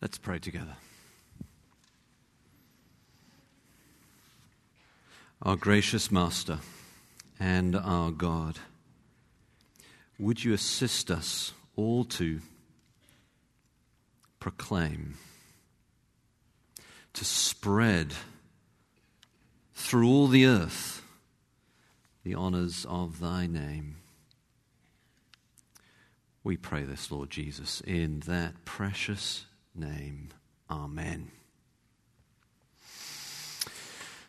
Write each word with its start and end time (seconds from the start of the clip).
Let's 0.00 0.16
pray 0.16 0.38
together. 0.38 0.76
Our 5.42 5.56
gracious 5.56 6.12
Master 6.12 6.58
and 7.40 7.74
our 7.74 8.12
God, 8.12 8.58
would 10.16 10.44
you 10.44 10.52
assist 10.52 11.10
us 11.10 11.52
all 11.74 12.04
to 12.04 12.40
proclaim, 14.38 15.16
to 17.14 17.24
spread 17.24 18.14
through 19.74 20.08
all 20.08 20.28
the 20.28 20.46
earth 20.46 21.02
the 22.22 22.34
honors 22.34 22.86
of 22.88 23.18
thy 23.18 23.48
name? 23.48 23.96
We 26.44 26.56
pray 26.56 26.84
this, 26.84 27.10
Lord 27.10 27.30
Jesus, 27.30 27.80
in 27.80 28.20
that 28.20 28.64
precious 28.64 29.46
name. 29.78 30.28
Amen. 30.70 31.30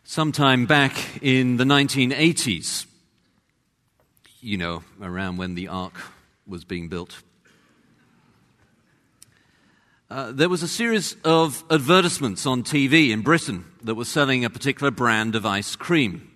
Sometime 0.03 0.65
back 0.65 1.21
in 1.21 1.57
the 1.57 1.63
1980s, 1.63 2.85
you 4.41 4.57
know, 4.57 4.83
around 5.01 5.37
when 5.37 5.55
the 5.55 5.67
ark 5.67 5.93
was 6.47 6.63
being 6.63 6.87
built, 6.87 7.21
uh, 10.09 10.31
there 10.31 10.49
was 10.49 10.63
a 10.63 10.67
series 10.67 11.15
of 11.23 11.63
advertisements 11.69 12.45
on 12.45 12.63
TV 12.63 13.11
in 13.11 13.21
Britain 13.21 13.65
that 13.83 13.95
were 13.95 14.05
selling 14.05 14.43
a 14.43 14.49
particular 14.49 14.89
brand 14.89 15.35
of 15.35 15.45
ice 15.45 15.75
cream. 15.75 16.31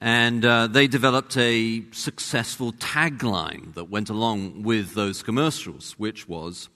And 0.00 0.44
uh, 0.44 0.68
they 0.68 0.86
developed 0.86 1.36
a 1.36 1.84
successful 1.92 2.72
tagline 2.72 3.74
that 3.74 3.90
went 3.90 4.10
along 4.10 4.62
with 4.62 4.94
those 4.94 5.22
commercials, 5.22 5.92
which 5.92 6.28
was 6.28 6.68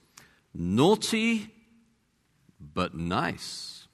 naughty 0.53 1.49
but 2.59 2.95
nice. 2.95 3.87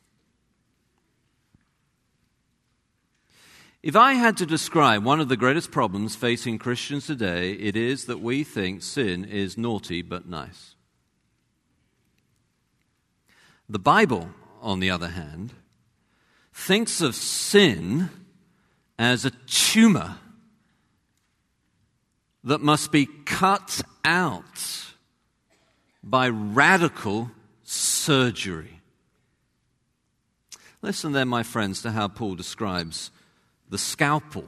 If 3.82 3.96
I 3.96 4.14
had 4.14 4.36
to 4.38 4.46
describe 4.46 5.06
one 5.06 5.22
of 5.22 5.30
the 5.30 5.38
greatest 5.38 5.72
problems 5.72 6.16
facing 6.16 6.58
Christians 6.58 7.08
today, 7.08 7.54
it 7.54 7.78
is 7.78 8.06
that 8.06 8.20
we 8.20 8.44
think 8.44 8.84
sin 8.84 9.24
is 9.24 9.58
naughty 9.58 10.02
but 10.02 10.28
nice. 10.28 10.76
The 13.70 13.80
Bible, 13.80 14.30
on 14.62 14.82
the 14.82 14.90
other 14.90 15.08
hand, 15.08 15.54
thinks 16.54 17.00
of 17.00 17.16
sin 17.16 18.10
as 18.98 19.24
a 19.24 19.32
tumor 19.48 20.18
that 22.44 22.60
must 22.60 22.92
be 22.92 23.08
cut 23.26 23.82
out 24.04 24.89
by 26.10 26.28
radical 26.30 27.30
surgery. 27.64 28.82
Listen 30.82 31.12
then, 31.12 31.28
my 31.28 31.44
friends, 31.44 31.82
to 31.82 31.92
how 31.92 32.08
Paul 32.08 32.36
describes 32.36 33.12
the 33.70 33.78
scalpel 33.78 34.46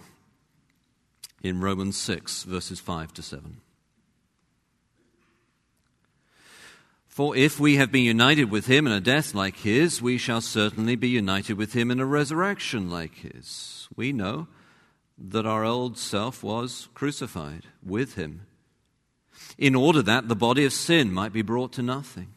in 1.44 1.62
Romans 1.62 1.98
6, 1.98 2.44
verses 2.44 2.80
5 2.80 3.14
to 3.14 3.22
7. 3.22 3.58
For 7.08 7.36
if 7.36 7.60
we 7.60 7.76
have 7.76 7.92
been 7.92 8.06
united 8.06 8.50
with 8.50 8.68
him 8.68 8.88
in 8.88 8.94
a 8.94 9.02
death 9.02 9.36
like 9.36 9.58
his, 9.58 10.02
we 10.02 10.18
shall 10.18 10.42
certainly 10.42 10.96
be 10.96 11.10
united 11.10 11.58
with 11.58 11.74
him 11.74 11.92
in 11.92 12.00
a 12.00 12.06
resurrection 12.06 12.90
like 12.90 13.16
his. 13.16 13.90
We 13.96 14.14
know 14.14 14.48
that 15.18 15.46
our 15.46 15.66
old 15.66 15.98
self 15.98 16.42
was 16.42 16.88
crucified 16.94 17.66
with 17.84 18.16
him 18.16 18.48
in 19.62 19.76
order 19.76 20.02
that 20.02 20.28
the 20.28 20.36
body 20.36 20.66
of 20.66 20.74
sin 20.74 21.14
might 21.14 21.32
be 21.32 21.44
brought 21.44 21.72
to 21.72 21.84
nothing, 21.84 22.30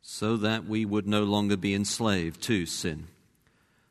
so 0.00 0.38
that 0.38 0.64
we 0.64 0.82
would 0.82 1.06
no 1.06 1.22
longer 1.24 1.58
be 1.58 1.74
enslaved 1.74 2.40
to 2.40 2.64
sin. 2.64 3.06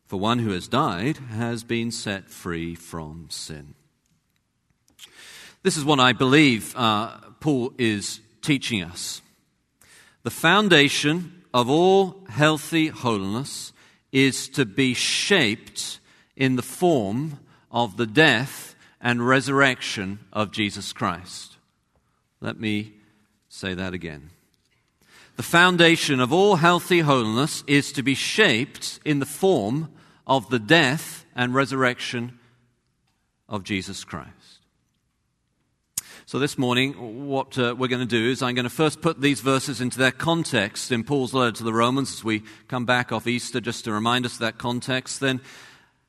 For 0.07 0.19
one 0.19 0.39
who 0.39 0.49
has 0.49 0.67
died 0.67 1.17
has 1.17 1.63
been 1.63 1.91
set 1.91 2.31
free 2.31 2.73
from 2.73 3.27
sin. 3.29 3.75
This 5.61 5.77
is 5.77 5.85
what 5.85 5.99
I 5.99 6.13
believe 6.13 6.75
uh, 6.75 7.15
Paul 7.39 7.73
is 7.77 8.21
teaching 8.41 8.81
us. 8.81 9.21
The 10.23 10.31
foundation 10.31 11.43
of 11.53 11.69
all 11.69 12.23
healthy 12.27 12.87
holiness 12.87 13.71
is 14.11 14.49
to 14.49 14.65
be 14.65 14.95
shaped 14.95 15.99
in 16.35 16.55
the 16.55 16.63
form 16.63 17.37
of 17.69 17.97
the 17.97 18.07
death 18.07 18.75
and 18.99 19.27
resurrection 19.27 20.17
of 20.33 20.51
Jesus 20.51 20.91
Christ. 20.91 21.54
Let 22.45 22.59
me 22.59 22.93
say 23.49 23.73
that 23.73 23.95
again. 23.95 24.29
The 25.35 25.41
foundation 25.41 26.19
of 26.19 26.31
all 26.31 26.57
healthy 26.57 26.99
holiness 26.99 27.63
is 27.65 27.91
to 27.93 28.03
be 28.03 28.13
shaped 28.13 28.99
in 29.03 29.17
the 29.17 29.25
form 29.25 29.91
of 30.27 30.51
the 30.51 30.59
death 30.59 31.25
and 31.35 31.55
resurrection 31.55 32.37
of 33.49 33.63
Jesus 33.63 34.03
Christ. 34.03 34.59
So, 36.27 36.37
this 36.37 36.55
morning, 36.55 37.27
what 37.27 37.57
uh, 37.57 37.73
we're 37.75 37.87
going 37.87 38.01
to 38.01 38.05
do 38.05 38.29
is 38.29 38.43
I'm 38.43 38.53
going 38.53 38.65
to 38.65 38.69
first 38.69 39.01
put 39.01 39.21
these 39.21 39.41
verses 39.41 39.81
into 39.81 39.97
their 39.97 40.11
context 40.11 40.91
in 40.91 41.03
Paul's 41.03 41.33
letter 41.33 41.53
to 41.53 41.63
the 41.63 41.73
Romans 41.73 42.13
as 42.13 42.23
we 42.23 42.43
come 42.67 42.85
back 42.85 43.11
off 43.11 43.25
Easter, 43.25 43.59
just 43.59 43.85
to 43.85 43.91
remind 43.91 44.23
us 44.23 44.33
of 44.33 44.39
that 44.41 44.59
context. 44.59 45.19
Then 45.19 45.41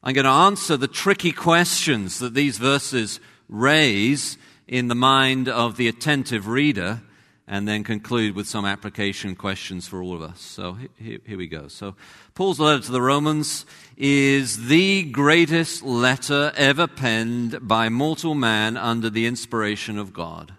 I'm 0.02 0.12
going 0.12 0.26
to 0.26 0.30
answer 0.30 0.76
the 0.76 0.86
tricky 0.86 1.32
questions 1.32 2.18
that 2.18 2.34
these 2.34 2.58
verses 2.58 3.20
raise 3.48 4.36
in 4.68 4.88
the 4.88 4.94
mind 4.94 5.48
of 5.48 5.76
the 5.76 5.88
attentive 5.88 6.48
reader 6.48 7.00
and 7.48 7.68
then 7.68 7.84
conclude 7.84 8.34
with 8.34 8.48
some 8.48 8.64
application 8.64 9.36
questions 9.36 9.86
for 9.86 10.02
all 10.02 10.14
of 10.14 10.22
us. 10.22 10.40
So 10.40 10.76
here, 10.98 11.18
here, 11.24 11.38
we 11.38 11.46
go. 11.46 11.68
So 11.68 11.94
Paul's 12.34 12.58
letter 12.58 12.82
to 12.82 12.92
the 12.92 13.00
Romans 13.00 13.64
is 13.96 14.66
the 14.66 15.04
greatest 15.04 15.84
letter 15.84 16.52
ever 16.56 16.88
penned 16.88 17.66
by 17.66 17.88
mortal 17.88 18.34
man 18.34 18.76
under 18.76 19.08
the 19.10 19.26
inspiration 19.26 19.96
of 19.96 20.12
God. 20.12 20.54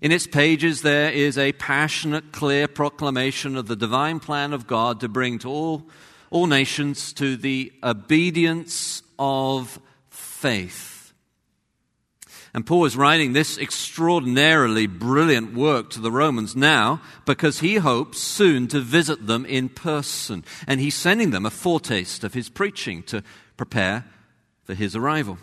In 0.00 0.12
its 0.12 0.26
pages, 0.26 0.82
there 0.82 1.10
is 1.10 1.38
a 1.38 1.52
passionate, 1.52 2.32
clear 2.32 2.68
proclamation 2.68 3.56
of 3.56 3.66
the 3.66 3.76
divine 3.76 4.20
plan 4.20 4.52
of 4.52 4.66
God 4.66 5.00
to 5.00 5.08
bring 5.08 5.38
to 5.40 5.48
all, 5.48 5.88
all 6.30 6.46
nations 6.46 7.12
to 7.14 7.36
the 7.36 7.72
obedience 7.82 9.02
of 9.18 9.80
faith. 10.10 10.93
And 12.54 12.64
Paul 12.64 12.84
is 12.84 12.96
writing 12.96 13.32
this 13.32 13.58
extraordinarily 13.58 14.86
brilliant 14.86 15.54
work 15.54 15.90
to 15.90 16.00
the 16.00 16.12
Romans 16.12 16.54
now 16.54 17.02
because 17.26 17.58
he 17.58 17.76
hopes 17.76 18.20
soon 18.20 18.68
to 18.68 18.78
visit 18.78 19.26
them 19.26 19.44
in 19.44 19.68
person. 19.68 20.44
And 20.68 20.80
he's 20.80 20.94
sending 20.94 21.32
them 21.32 21.44
a 21.44 21.50
foretaste 21.50 22.22
of 22.22 22.32
his 22.32 22.48
preaching 22.48 23.02
to 23.04 23.24
prepare 23.56 24.04
for 24.62 24.74
his 24.74 24.94
arrival. 24.94 25.38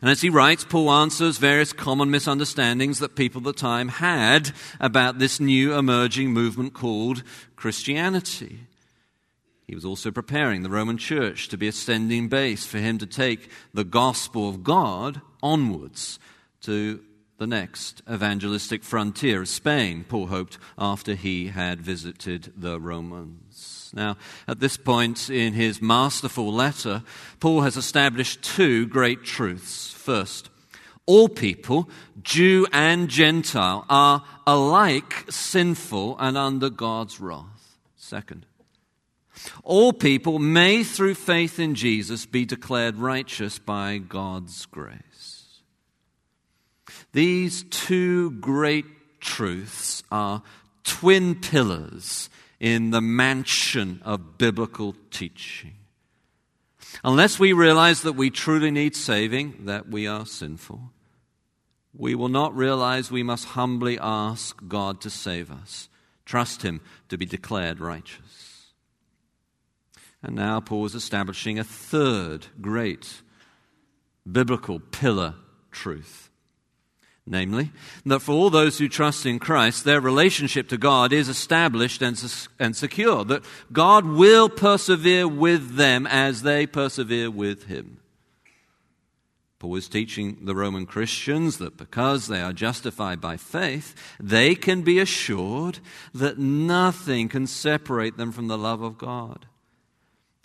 And 0.00 0.10
as 0.10 0.20
he 0.20 0.30
writes, 0.30 0.64
Paul 0.64 0.90
answers 0.90 1.38
various 1.38 1.72
common 1.72 2.10
misunderstandings 2.10 2.98
that 2.98 3.16
people 3.16 3.40
at 3.40 3.44
the 3.44 3.52
time 3.52 3.88
had 3.88 4.52
about 4.80 5.18
this 5.18 5.38
new 5.38 5.76
emerging 5.76 6.32
movement 6.32 6.74
called 6.74 7.22
Christianity. 7.54 8.60
He 9.68 9.74
was 9.74 9.84
also 9.84 10.10
preparing 10.10 10.62
the 10.62 10.70
Roman 10.70 10.96
church 10.96 11.48
to 11.48 11.58
be 11.58 11.68
a 11.68 11.72
standing 11.72 12.28
base 12.28 12.64
for 12.64 12.78
him 12.78 12.96
to 12.98 13.06
take 13.06 13.50
the 13.74 13.84
gospel 13.84 14.48
of 14.48 14.64
God 14.64 15.20
onwards 15.42 16.18
to 16.62 17.00
the 17.36 17.46
next 17.46 18.00
evangelistic 18.10 18.82
frontier 18.82 19.42
of 19.42 19.48
Spain, 19.48 20.06
Paul 20.08 20.28
hoped, 20.28 20.56
after 20.78 21.14
he 21.14 21.48
had 21.48 21.82
visited 21.82 22.50
the 22.56 22.80
Romans. 22.80 23.92
Now, 23.94 24.16
at 24.48 24.58
this 24.58 24.78
point 24.78 25.28
in 25.28 25.52
his 25.52 25.82
masterful 25.82 26.50
letter, 26.50 27.02
Paul 27.38 27.60
has 27.60 27.76
established 27.76 28.42
two 28.42 28.86
great 28.86 29.22
truths. 29.22 29.92
First, 29.92 30.48
all 31.04 31.28
people, 31.28 31.90
Jew 32.22 32.66
and 32.72 33.10
Gentile, 33.10 33.84
are 33.90 34.24
alike 34.46 35.26
sinful 35.30 36.16
and 36.18 36.38
under 36.38 36.70
God's 36.70 37.20
wrath. 37.20 37.76
Second, 37.96 38.46
all 39.62 39.92
people 39.92 40.38
may, 40.38 40.84
through 40.84 41.14
faith 41.14 41.58
in 41.58 41.74
Jesus, 41.74 42.26
be 42.26 42.44
declared 42.44 42.96
righteous 42.96 43.58
by 43.58 43.98
God's 43.98 44.66
grace. 44.66 45.60
These 47.12 47.64
two 47.64 48.32
great 48.32 48.86
truths 49.20 50.02
are 50.10 50.42
twin 50.84 51.34
pillars 51.34 52.30
in 52.60 52.90
the 52.90 53.00
mansion 53.00 54.00
of 54.04 54.38
biblical 54.38 54.94
teaching. 55.10 55.74
Unless 57.04 57.38
we 57.38 57.52
realize 57.52 58.02
that 58.02 58.14
we 58.14 58.30
truly 58.30 58.70
need 58.70 58.96
saving, 58.96 59.66
that 59.66 59.88
we 59.88 60.06
are 60.06 60.26
sinful, 60.26 60.90
we 61.94 62.14
will 62.14 62.28
not 62.28 62.56
realize 62.56 63.10
we 63.10 63.22
must 63.22 63.46
humbly 63.46 63.98
ask 64.00 64.56
God 64.66 65.00
to 65.02 65.10
save 65.10 65.50
us, 65.50 65.88
trust 66.24 66.62
Him 66.62 66.80
to 67.08 67.18
be 67.18 67.26
declared 67.26 67.80
righteous. 67.80 68.37
And 70.22 70.34
now 70.34 70.60
Paul 70.60 70.86
is 70.86 70.94
establishing 70.94 71.58
a 71.58 71.64
third 71.64 72.46
great 72.60 73.22
biblical 74.30 74.80
pillar 74.80 75.34
truth 75.70 76.28
namely, 77.30 77.70
that 78.06 78.20
for 78.20 78.32
all 78.32 78.50
those 78.50 78.78
who 78.78 78.88
trust 78.88 79.26
in 79.26 79.38
Christ, 79.38 79.84
their 79.84 80.00
relationship 80.00 80.68
to 80.68 80.78
God 80.78 81.12
is 81.12 81.28
established 81.28 82.02
and, 82.02 82.20
and 82.58 82.76
secure, 82.76 83.24
that 83.24 83.44
God 83.72 84.04
will 84.06 84.48
persevere 84.48 85.28
with 85.28 85.76
them 85.76 86.06
as 86.06 86.42
they 86.42 86.66
persevere 86.66 87.30
with 87.30 87.64
Him. 87.64 88.00
Paul 89.58 89.76
is 89.76 89.88
teaching 89.88 90.38
the 90.42 90.54
Roman 90.54 90.86
Christians 90.86 91.58
that 91.58 91.76
because 91.76 92.28
they 92.28 92.40
are 92.40 92.52
justified 92.52 93.20
by 93.20 93.36
faith, 93.36 93.94
they 94.20 94.54
can 94.54 94.82
be 94.82 95.00
assured 95.00 95.80
that 96.14 96.38
nothing 96.38 97.28
can 97.28 97.46
separate 97.46 98.16
them 98.16 98.30
from 98.30 98.46
the 98.46 98.58
love 98.58 98.82
of 98.82 98.98
God. 98.98 99.46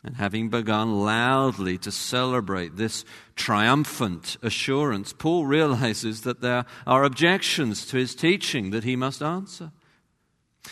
And 0.04 0.18
having 0.18 0.50
begun 0.50 1.04
loudly 1.04 1.78
to 1.78 1.92
celebrate 1.92 2.76
this 2.76 3.06
triumphant 3.38 4.36
assurance, 4.42 5.14
Paul 5.14 5.46
realizes 5.46 6.22
that 6.22 6.42
there 6.42 6.66
are 6.86 7.06
objections 7.06 7.86
to 7.88 7.98
his 7.98 8.14
teaching 8.14 8.72
that 8.72 8.84
he 8.84 8.98
must 8.98 9.22
answer. 9.22 9.72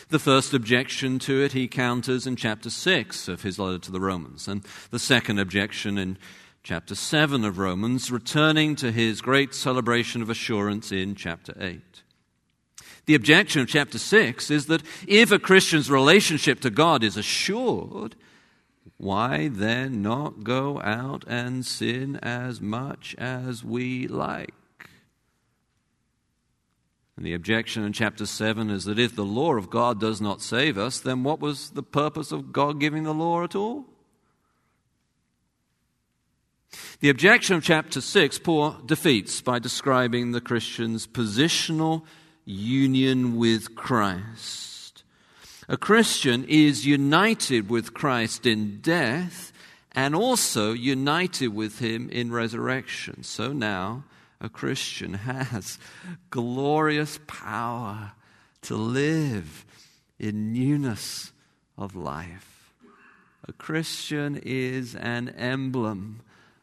The 0.10 0.20
first 0.20 0.54
objection 0.54 1.20
to 1.20 1.42
it 1.42 1.54
he 1.54 1.68
counters 1.68 2.28
in 2.28 2.36
chapter 2.36 2.70
6 2.70 3.28
of 3.28 3.44
his 3.44 3.58
letter 3.58 3.80
to 3.80 3.92
the 3.92 4.00
Romans, 4.02 4.48
and 4.48 4.66
the 4.90 5.00
second 5.00 5.40
objection 5.40 5.98
in 5.98 6.18
chapter 6.64 6.96
7 6.96 7.44
of 7.44 7.58
Romans, 7.58 8.12
returning 8.12 8.76
to 8.78 8.92
his 8.92 9.22
great 9.22 9.54
celebration 9.54 10.22
of 10.22 10.30
assurance 10.30 10.92
in 10.92 11.16
chapter 11.16 11.54
8. 11.60 11.82
The 13.06 13.16
objection 13.16 13.62
of 13.62 13.68
chapter 13.68 13.98
6 13.98 14.52
is 14.52 14.68
that 14.68 14.84
if 15.08 15.32
a 15.32 15.40
Christian's 15.40 15.90
relationship 15.90 16.60
to 16.62 16.70
God 16.70 17.04
is 17.04 17.18
assured, 17.18 18.16
why 19.02 19.48
then 19.48 20.04
not 20.04 20.44
go 20.44 20.80
out 20.80 21.24
and 21.28 21.66
sin 21.66 22.18
as 22.18 22.62
much 22.62 23.16
as 23.18 23.64
we 23.64 24.08
like? 24.08 24.54
And 27.18 27.26
the 27.26 27.34
objection 27.34 27.84
in 27.84 27.94
chapter 27.94 28.28
7 28.28 28.70
is 28.70 28.86
that 28.86 29.00
if 29.00 29.16
the 29.16 29.26
law 29.26 29.56
of 29.56 29.72
God 29.72 30.00
does 30.00 30.22
not 30.22 30.40
save 30.40 30.78
us, 30.78 31.00
then 31.00 31.24
what 31.24 31.40
was 31.40 31.72
the 31.72 31.82
purpose 31.82 32.32
of 32.32 32.54
God 32.54 32.80
giving 32.80 33.02
the 33.02 33.14
law 33.14 33.44
at 33.44 33.56
all? 33.56 33.86
The 37.00 37.10
objection 37.10 37.56
of 37.56 37.64
chapter 37.64 38.02
6, 38.02 38.38
Paul 38.38 38.78
defeats 38.86 39.42
by 39.42 39.58
describing 39.58 40.32
the 40.32 40.42
Christian's 40.42 41.08
positional 41.08 42.04
union 42.46 43.36
with 43.36 43.74
Christ. 43.76 44.81
A 45.72 45.78
Christian 45.78 46.44
is 46.50 46.86
united 46.86 47.70
with 47.70 47.94
Christ 47.94 48.46
in 48.46 48.82
death 48.82 49.54
and 49.94 50.14
also 50.14 50.74
united 50.74 51.48
with 51.48 51.80
him 51.80 52.10
in 52.10 52.30
resurrection. 52.30 53.24
So 53.24 53.54
now 53.54 54.04
a 54.42 54.50
Christian 54.50 55.14
has 55.32 55.80
glorious 56.30 57.20
power 57.26 58.12
to 58.64 58.76
live 58.76 59.66
in 60.20 60.52
newness 60.52 61.32
of 61.78 61.96
life. 61.96 62.74
A 63.48 63.54
Christian 63.54 64.42
is 64.44 64.94
an 64.94 65.30
emblem 65.30 66.20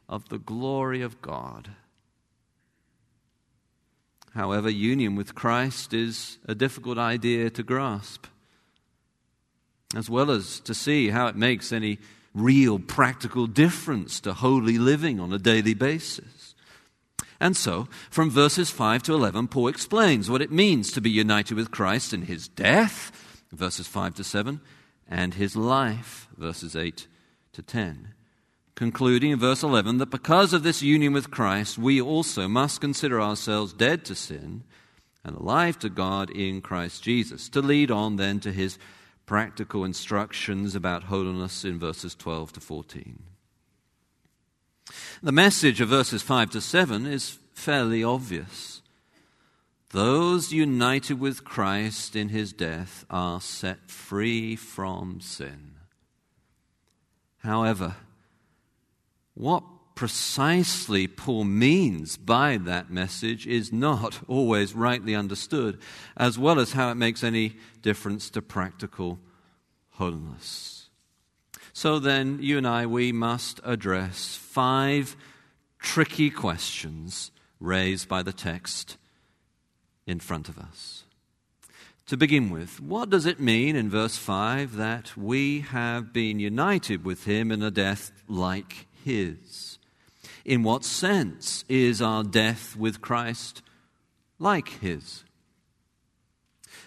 of 0.06 0.28
the 0.28 0.38
glory 0.38 1.00
of 1.00 1.22
God. 1.22 1.70
However, 4.34 4.68
union 4.68 5.16
with 5.16 5.34
Christ 5.34 5.94
is 5.94 6.36
a 6.46 6.54
difficult 6.54 6.98
idea 6.98 7.48
to 7.48 7.62
grasp 7.62 8.26
as 9.94 10.10
well 10.10 10.30
as 10.30 10.60
to 10.60 10.74
see 10.74 11.08
how 11.08 11.26
it 11.26 11.36
makes 11.36 11.72
any 11.72 11.98
real 12.34 12.78
practical 12.78 13.46
difference 13.46 14.20
to 14.20 14.34
holy 14.34 14.78
living 14.78 15.18
on 15.18 15.32
a 15.32 15.38
daily 15.38 15.74
basis. 15.74 16.54
And 17.40 17.56
so, 17.56 17.88
from 18.10 18.30
verses 18.30 18.70
5 18.70 19.02
to 19.04 19.14
11, 19.14 19.48
Paul 19.48 19.68
explains 19.68 20.28
what 20.28 20.42
it 20.42 20.50
means 20.50 20.90
to 20.92 21.00
be 21.00 21.10
united 21.10 21.56
with 21.56 21.70
Christ 21.70 22.12
in 22.12 22.22
his 22.22 22.48
death, 22.48 23.12
verses 23.52 23.86
5 23.86 24.16
to 24.16 24.24
7, 24.24 24.60
and 25.08 25.34
his 25.34 25.56
life, 25.56 26.28
verses 26.36 26.74
8 26.74 27.06
to 27.52 27.62
10. 27.62 28.14
Concluding 28.74 29.30
in 29.30 29.38
verse 29.38 29.62
11 29.62 29.98
that 29.98 30.10
because 30.10 30.52
of 30.52 30.62
this 30.62 30.82
union 30.82 31.12
with 31.12 31.30
Christ, 31.30 31.78
we 31.78 32.00
also 32.00 32.46
must 32.46 32.80
consider 32.80 33.20
ourselves 33.20 33.72
dead 33.72 34.04
to 34.04 34.14
sin 34.14 34.64
and 35.24 35.36
alive 35.36 35.78
to 35.80 35.88
God 35.88 36.30
in 36.30 36.60
Christ 36.60 37.02
Jesus, 37.02 37.48
to 37.50 37.60
lead 37.60 37.90
on 37.90 38.16
then 38.16 38.40
to 38.40 38.52
his 38.52 38.78
practical 39.28 39.84
instructions 39.84 40.74
about 40.74 41.04
holiness 41.04 41.62
in 41.62 41.78
verses 41.78 42.14
12 42.14 42.54
to 42.54 42.60
14. 42.60 43.22
The 45.22 45.32
message 45.32 45.82
of 45.82 45.90
verses 45.90 46.22
5 46.22 46.48
to 46.52 46.62
7 46.62 47.04
is 47.04 47.38
fairly 47.52 48.02
obvious. 48.02 48.80
Those 49.90 50.50
united 50.50 51.20
with 51.20 51.44
Christ 51.44 52.16
in 52.16 52.30
his 52.30 52.54
death 52.54 53.04
are 53.10 53.38
set 53.42 53.90
free 53.90 54.56
from 54.56 55.20
sin. 55.20 55.72
However, 57.40 57.96
what 59.34 59.62
precisely 59.98 61.08
Paul 61.08 61.42
means 61.42 62.16
by 62.16 62.56
that 62.58 62.88
message 62.88 63.48
is 63.48 63.72
not 63.72 64.20
always 64.28 64.72
rightly 64.72 65.12
understood, 65.12 65.76
as 66.16 66.38
well 66.38 66.60
as 66.60 66.74
how 66.74 66.92
it 66.92 66.94
makes 66.94 67.24
any 67.24 67.56
difference 67.82 68.30
to 68.30 68.40
practical 68.40 69.18
holiness. 69.94 70.88
So 71.72 71.98
then, 71.98 72.38
you 72.40 72.58
and 72.58 72.68
I, 72.68 72.86
we 72.86 73.10
must 73.10 73.60
address 73.64 74.36
five 74.36 75.16
tricky 75.80 76.30
questions 76.30 77.32
raised 77.58 78.08
by 78.08 78.22
the 78.22 78.32
text 78.32 78.98
in 80.06 80.20
front 80.20 80.48
of 80.48 80.60
us. 80.60 81.02
To 82.06 82.16
begin 82.16 82.50
with, 82.50 82.80
what 82.80 83.10
does 83.10 83.26
it 83.26 83.40
mean 83.40 83.74
in 83.74 83.90
verse 83.90 84.16
5 84.16 84.76
that 84.76 85.16
we 85.16 85.62
have 85.62 86.12
been 86.12 86.38
united 86.38 87.04
with 87.04 87.24
him 87.24 87.50
in 87.50 87.64
a 87.64 87.72
death 87.72 88.12
like 88.28 88.86
his? 89.04 89.67
In 90.48 90.62
what 90.62 90.82
sense 90.82 91.62
is 91.68 92.00
our 92.00 92.24
death 92.24 92.74
with 92.74 93.02
Christ 93.02 93.60
like 94.38 94.70
his? 94.80 95.22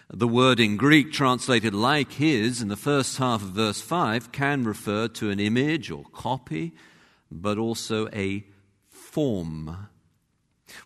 The 0.10 0.28
word 0.28 0.60
in 0.60 0.78
Greek 0.78 1.12
translated 1.12 1.76
like 1.76 2.14
his 2.14 2.60
in 2.64 2.70
the 2.70 2.76
first 2.76 3.18
half 3.18 3.44
of 3.44 3.50
verse 3.50 3.80
5 3.80 4.32
can 4.32 4.64
refer 4.64 5.08
to 5.10 5.30
an 5.30 5.40
image 5.40 5.92
or 5.92 6.06
copy, 6.06 6.72
but 7.30 7.60
also 7.60 8.08
a 8.14 8.44
form. 8.90 9.90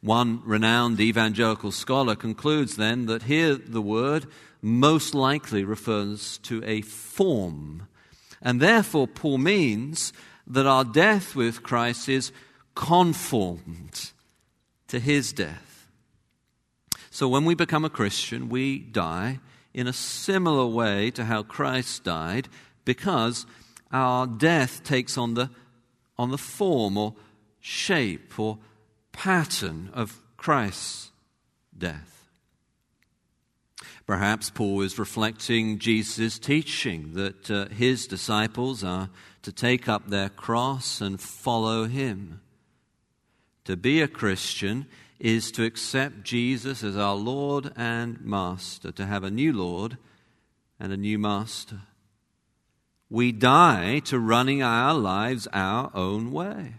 One 0.02 0.42
renowned 0.44 1.00
evangelical 1.00 1.72
scholar 1.72 2.18
concludes 2.18 2.76
then 2.76 3.06
that 3.06 3.24
here 3.24 3.56
the 3.56 3.82
word 3.82 4.26
most 4.62 5.16
likely 5.16 5.64
refers 5.64 6.40
to 6.40 6.62
a 6.66 6.82
form. 6.82 7.88
And 8.42 8.60
therefore, 8.60 9.08
Paul 9.08 9.38
means 9.38 10.12
that 10.46 10.68
our 10.68 10.84
death 10.84 11.36
with 11.38 11.64
Christ 11.64 12.10
is 12.10 12.34
conformed 12.76 14.12
to 14.88 15.00
his 15.00 15.34
death. 15.34 15.88
So 17.10 17.28
when 17.28 17.46
we 17.46 17.56
become 17.56 17.86
a 17.86 17.90
Christian, 17.90 18.50
we 18.50 18.80
die 18.80 19.40
in 19.74 19.88
a 19.88 19.94
similar 19.94 20.66
way 20.66 21.12
to 21.12 21.26
how 21.26 21.44
Christ 21.44 22.04
died 22.04 22.50
because 22.84 23.46
our 23.92 24.28
death 24.28 24.84
takes 24.84 25.18
on 25.18 25.34
the, 25.34 25.50
on 26.18 26.32
the 26.32 26.38
form 26.38 26.98
or 26.98 27.16
shape 27.62 28.38
or 28.38 28.60
pattern 29.12 29.90
of 29.94 30.22
Christ's 30.38 31.12
death. 31.78 32.30
Perhaps 34.06 34.52
Paul 34.52 34.82
is 34.82 35.00
reflecting 35.00 35.80
Jesus' 35.80 36.38
teaching 36.38 37.14
that 37.14 37.50
uh, 37.50 37.68
his 37.70 38.06
disciples 38.06 38.84
are 38.84 39.10
to 39.42 39.52
take 39.52 39.90
up 39.90 40.10
their 40.10 40.30
cross 40.30 41.02
and 41.02 41.20
follow 41.20 41.86
him. 41.86 42.42
To 43.66 43.76
be 43.76 44.02
a 44.02 44.08
Christian 44.08 44.86
is 45.20 45.52
to 45.52 45.64
accept 45.64 46.24
Jesus 46.24 46.84
as 46.84 46.98
our 46.98 47.16
Lord 47.16 47.72
and 47.76 48.22
Master, 48.22 48.92
to 48.92 49.06
have 49.06 49.24
a 49.24 49.32
new 49.32 49.54
Lord 49.54 49.98
and 50.80 50.92
a 50.92 50.98
new 50.98 51.18
Master. 51.18 51.82
We 53.10 53.32
die 53.32 54.00
to 54.06 54.20
running 54.20 54.62
our 54.62 54.94
lives 54.94 55.48
our 55.54 55.90
own 55.94 56.32
way. 56.32 56.76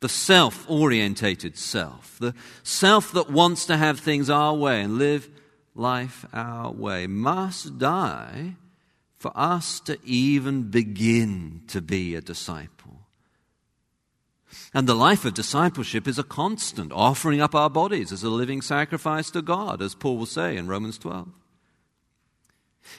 The 0.00 0.08
self 0.08 0.68
orientated 0.68 1.56
self, 1.56 2.16
the 2.18 2.34
self 2.62 3.12
that 3.12 3.30
wants 3.30 3.66
to 3.66 3.76
have 3.76 4.00
things 4.00 4.28
our 4.28 4.54
way 4.54 4.82
and 4.82 4.98
live 4.98 5.30
life 5.74 6.26
our 6.32 6.72
way, 6.72 7.06
must 7.06 7.78
die 7.78 8.56
for 9.16 9.30
us 9.36 9.78
to 9.80 9.96
even 10.04 10.64
begin 10.64 11.62
to 11.68 11.80
be 11.80 12.16
a 12.16 12.20
disciple. 12.20 13.01
And 14.74 14.86
the 14.86 14.94
life 14.94 15.24
of 15.24 15.34
discipleship 15.34 16.06
is 16.06 16.18
a 16.18 16.24
constant 16.24 16.92
offering 16.92 17.40
up 17.40 17.54
our 17.54 17.70
bodies 17.70 18.12
as 18.12 18.22
a 18.22 18.28
living 18.28 18.62
sacrifice 18.62 19.30
to 19.30 19.42
God, 19.42 19.82
as 19.82 19.94
Paul 19.94 20.18
will 20.18 20.26
say 20.26 20.56
in 20.56 20.66
Romans 20.66 20.98
12. 20.98 21.28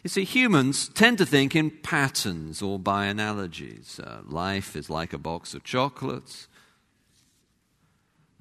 You 0.03 0.09
see, 0.09 0.23
humans 0.23 0.89
tend 0.89 1.17
to 1.17 1.25
think 1.25 1.55
in 1.55 1.69
patterns 1.69 2.61
or 2.61 2.79
by 2.79 3.05
analogies. 3.05 3.99
Uh, 3.99 4.21
life 4.25 4.75
is 4.75 4.89
like 4.89 5.13
a 5.13 5.17
box 5.17 5.53
of 5.53 5.63
chocolates. 5.63 6.47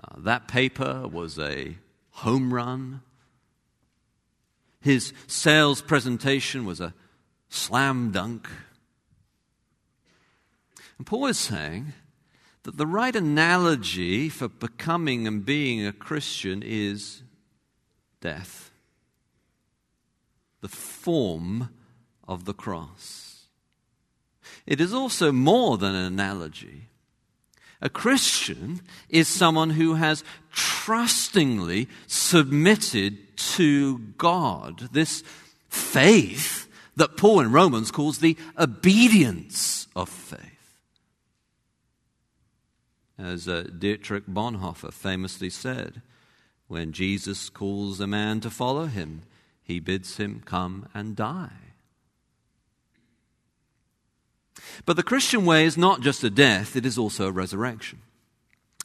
Uh, 0.03 0.21
that 0.21 0.49
paper 0.49 1.07
was 1.09 1.39
a 1.39 1.77
home 2.11 2.53
run. 2.53 3.03
His 4.81 5.13
sales 5.27 5.83
presentation 5.83 6.65
was 6.65 6.81
a 6.81 6.95
slam 7.49 8.11
dunk. 8.11 8.49
And 10.99 11.07
Paul 11.07 11.27
is 11.27 11.39
saying 11.39 11.93
that 12.65 12.77
the 12.77 12.87
right 12.87 13.15
analogy 13.15 14.29
for 14.29 14.49
becoming 14.49 15.27
and 15.27 15.45
being 15.45 15.85
a 15.85 15.93
Christian 15.93 16.63
is 16.65 17.23
death, 18.21 18.71
the 20.61 20.69
form 20.69 21.71
of 22.27 22.45
the 22.45 22.55
cross. 22.55 23.47
It 24.65 24.81
is 24.81 24.95
also 24.95 25.33
more 25.33 25.77
than 25.77 25.95
an 25.95 26.05
analogy. 26.05 26.89
A 27.81 27.89
Christian 27.89 28.81
is 29.09 29.27
someone 29.27 29.71
who 29.71 29.95
has 29.95 30.23
trustingly 30.53 31.89
submitted 32.07 33.37
to 33.37 33.99
God. 34.19 34.89
This 34.93 35.25
faith 35.69 36.69
that 36.95 37.17
Paul 37.17 37.41
in 37.41 37.51
Romans 37.51 37.91
calls 37.91 38.19
the 38.19 38.37
obedience 38.57 39.89
of 39.97 40.09
faith. 40.09 40.52
As 43.19 43.47
uh, 43.47 43.69
Dietrich 43.79 44.27
Bonhoeffer 44.27 44.93
famously 44.93 45.51
said, 45.51 46.03
when 46.69 46.93
Jesus 46.93 47.51
calls 47.51 48.01
a 48.01 48.07
man 48.07 48.41
to 48.41 48.51
follow 48.51 48.87
him, 48.87 49.23
he 49.63 49.79
bids 49.79 50.17
him 50.17 50.43
come 50.45 50.89
and 50.95 51.15
die. 51.15 51.51
But 54.87 54.97
the 54.97 55.03
Christian 55.03 55.45
way 55.45 55.65
is 55.65 55.77
not 55.77 56.01
just 56.01 56.25
a 56.25 56.31
death, 56.31 56.77
it 56.77 56.87
is 56.87 56.99
also 56.99 57.29
a 57.29 57.33
resurrection, 57.33 58.01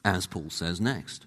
as 0.03 0.27
Paul 0.27 0.49
says 0.49 0.81
next. 0.81 1.25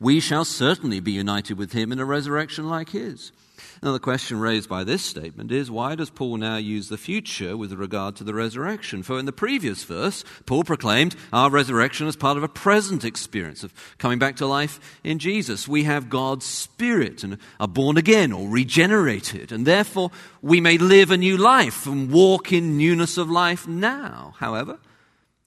We 0.00 0.20
shall 0.20 0.44
certainly 0.44 1.00
be 1.00 1.12
united 1.12 1.58
with 1.58 1.72
him 1.72 1.92
in 1.92 1.98
a 1.98 2.04
resurrection 2.04 2.68
like 2.68 2.90
his. 2.90 3.32
Now, 3.80 3.92
the 3.92 4.00
question 4.00 4.40
raised 4.40 4.68
by 4.68 4.82
this 4.82 5.04
statement 5.04 5.52
is 5.52 5.70
why 5.70 5.94
does 5.94 6.10
Paul 6.10 6.38
now 6.38 6.56
use 6.56 6.88
the 6.88 6.98
future 6.98 7.56
with 7.56 7.72
regard 7.72 8.16
to 8.16 8.24
the 8.24 8.34
resurrection? 8.34 9.04
For 9.04 9.18
in 9.18 9.26
the 9.26 9.32
previous 9.32 9.84
verse, 9.84 10.24
Paul 10.46 10.64
proclaimed 10.64 11.14
our 11.32 11.48
resurrection 11.48 12.08
as 12.08 12.16
part 12.16 12.36
of 12.36 12.42
a 12.42 12.48
present 12.48 13.04
experience 13.04 13.62
of 13.62 13.72
coming 13.98 14.18
back 14.18 14.36
to 14.36 14.46
life 14.46 14.80
in 15.04 15.20
Jesus. 15.20 15.68
We 15.68 15.84
have 15.84 16.08
God's 16.08 16.44
Spirit 16.44 17.22
and 17.22 17.38
are 17.60 17.68
born 17.68 17.96
again 17.96 18.32
or 18.32 18.48
regenerated, 18.48 19.52
and 19.52 19.64
therefore 19.64 20.10
we 20.42 20.60
may 20.60 20.76
live 20.76 21.12
a 21.12 21.16
new 21.16 21.36
life 21.36 21.86
and 21.86 22.10
walk 22.10 22.52
in 22.52 22.76
newness 22.78 23.16
of 23.16 23.30
life 23.30 23.68
now. 23.68 24.34
However, 24.38 24.78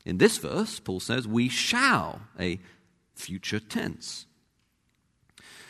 in 0.05 0.19
this 0.19 0.37
verse, 0.37 0.79
Paul 0.79 1.01
says, 1.01 1.27
we 1.27 1.49
shall, 1.49 2.21
a 2.39 2.59
future 3.13 3.59
tense. 3.59 4.25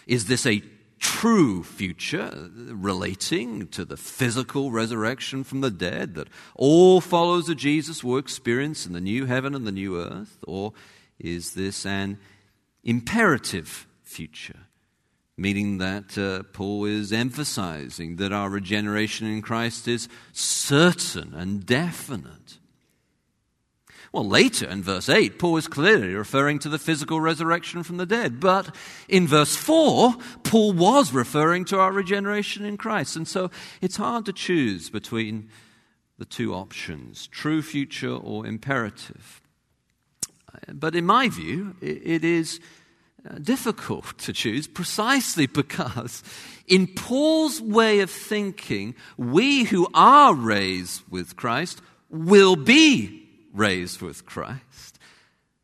Is 0.05 0.25
this 0.25 0.45
a 0.45 0.61
true 1.01 1.63
future 1.63 2.49
relating 2.55 3.67
to 3.67 3.83
the 3.83 3.97
physical 3.97 4.71
resurrection 4.71 5.43
from 5.43 5.61
the 5.61 5.71
dead 5.71 6.13
that 6.13 6.27
all 6.55 7.01
followers 7.01 7.49
of 7.49 7.57
Jesus 7.57 8.03
will 8.03 8.17
experience 8.17 8.85
in 8.85 8.93
the 8.93 9.01
new 9.01 9.25
heaven 9.25 9.53
and 9.53 9.67
the 9.67 9.71
new 9.71 9.99
earth? 9.99 10.37
Or 10.47 10.73
is 11.19 11.55
this 11.55 11.85
an 11.85 12.19
imperative 12.83 13.87
future? 14.03 14.67
Meaning 15.35 15.79
that 15.79 16.17
uh, 16.17 16.43
Paul 16.53 16.85
is 16.85 17.11
emphasizing 17.11 18.17
that 18.17 18.31
our 18.31 18.49
regeneration 18.49 19.27
in 19.27 19.41
Christ 19.41 19.87
is 19.87 20.07
certain 20.31 21.33
and 21.33 21.65
definite. 21.65 22.59
Well, 24.11 24.27
later 24.27 24.67
in 24.67 24.83
verse 24.83 25.07
8, 25.07 25.39
Paul 25.39 25.55
is 25.55 25.69
clearly 25.69 26.13
referring 26.13 26.59
to 26.59 26.69
the 26.69 26.77
physical 26.77 27.21
resurrection 27.21 27.81
from 27.81 27.95
the 27.95 28.05
dead. 28.05 28.41
But 28.41 28.75
in 29.07 29.25
verse 29.25 29.55
4, 29.55 30.15
Paul 30.43 30.73
was 30.73 31.13
referring 31.13 31.63
to 31.65 31.79
our 31.79 31.93
regeneration 31.93 32.65
in 32.65 32.75
Christ. 32.75 33.15
And 33.15 33.25
so 33.25 33.49
it's 33.79 33.95
hard 33.95 34.25
to 34.25 34.33
choose 34.33 34.89
between 34.89 35.49
the 36.17 36.25
two 36.25 36.53
options 36.53 37.27
true 37.27 37.61
future 37.61 38.13
or 38.13 38.45
imperative. 38.45 39.41
But 40.67 40.93
in 40.93 41.05
my 41.05 41.29
view, 41.29 41.75
it 41.81 42.25
is 42.25 42.59
uh, 43.27 43.35
difficult 43.35 44.17
to 44.19 44.33
choose 44.33 44.67
precisely 44.67 45.47
because, 45.47 46.21
in 46.67 46.87
Paul's 46.87 47.61
way 47.61 48.01
of 48.01 48.11
thinking, 48.11 48.93
we 49.17 49.63
who 49.63 49.87
are 49.93 50.35
raised 50.35 51.03
with 51.09 51.37
Christ 51.37 51.81
will 52.09 52.57
be 52.57 53.20
raised 53.51 54.01
with 54.01 54.25
Christ. 54.25 54.99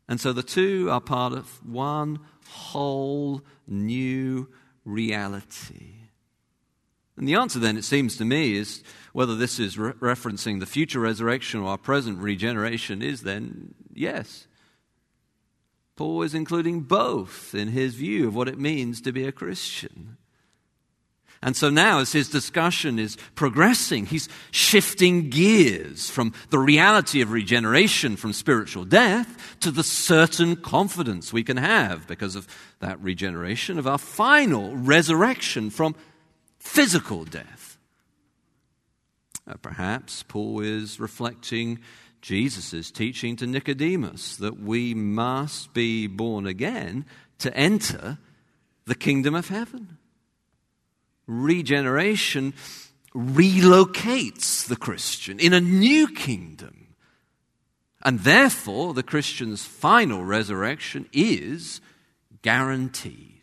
And 0.08 0.20
so 0.20 0.32
the 0.32 0.42
two 0.42 0.90
are 0.90 1.00
part 1.00 1.32
of 1.32 1.64
one 1.66 2.20
whole 2.48 3.42
new 3.66 4.48
reality. 4.84 5.94
And 7.16 7.26
the 7.28 7.34
answer 7.34 7.58
then, 7.58 7.76
it 7.76 7.84
seems 7.84 8.16
to 8.16 8.24
me, 8.24 8.56
is 8.56 8.82
whether 9.12 9.34
this 9.34 9.58
is 9.58 9.76
re- 9.76 9.92
referencing 9.94 10.60
the 10.60 10.66
future 10.66 11.00
resurrection 11.00 11.60
or 11.60 11.70
our 11.70 11.78
present 11.78 12.20
regeneration, 12.20 13.02
is 13.02 13.22
then 13.22 13.74
yes. 13.92 14.46
Paul 15.96 16.22
is 16.22 16.32
including 16.32 16.82
both 16.82 17.54
in 17.54 17.68
his 17.68 17.96
view 17.96 18.28
of 18.28 18.36
what 18.36 18.48
it 18.48 18.58
means 18.58 19.00
to 19.00 19.12
be 19.12 19.24
a 19.24 19.32
Christian. 19.32 20.16
And 21.40 21.56
so 21.56 21.70
now, 21.70 22.00
as 22.00 22.10
his 22.10 22.28
discussion 22.28 22.98
is 22.98 23.16
progressing, 23.36 24.06
he's 24.06 24.28
shifting 24.50 25.30
gears 25.30 26.10
from 26.10 26.32
the 26.50 26.58
reality 26.58 27.20
of 27.20 27.30
regeneration 27.30 28.16
from 28.16 28.32
spiritual 28.32 28.84
death 28.84 29.56
to 29.60 29.70
the 29.70 29.84
certain 29.84 30.56
confidence 30.56 31.32
we 31.32 31.44
can 31.44 31.56
have 31.56 32.08
because 32.08 32.34
of 32.34 32.48
that 32.80 33.00
regeneration 33.00 33.78
of 33.78 33.86
our 33.86 33.98
final 33.98 34.76
resurrection 34.76 35.70
from 35.70 35.94
physical 36.58 37.24
death. 37.24 37.78
Uh, 39.46 39.54
perhaps 39.62 40.24
Paul 40.24 40.60
is 40.60 40.98
reflecting 40.98 41.78
Jesus' 42.20 42.90
teaching 42.90 43.36
to 43.36 43.46
Nicodemus 43.46 44.36
that 44.38 44.60
we 44.60 44.92
must 44.92 45.72
be 45.72 46.08
born 46.08 46.48
again 46.48 47.06
to 47.38 47.56
enter 47.56 48.18
the 48.86 48.96
kingdom 48.96 49.36
of 49.36 49.48
heaven 49.48 49.97
regeneration 51.28 52.54
relocates 53.14 54.66
the 54.66 54.76
Christian 54.76 55.38
in 55.38 55.52
a 55.52 55.60
new 55.60 56.08
kingdom. 56.08 56.96
And 58.02 58.20
therefore, 58.20 58.94
the 58.94 59.02
Christian's 59.02 59.64
final 59.64 60.24
resurrection 60.24 61.08
is 61.12 61.80
guaranteed. 62.42 63.34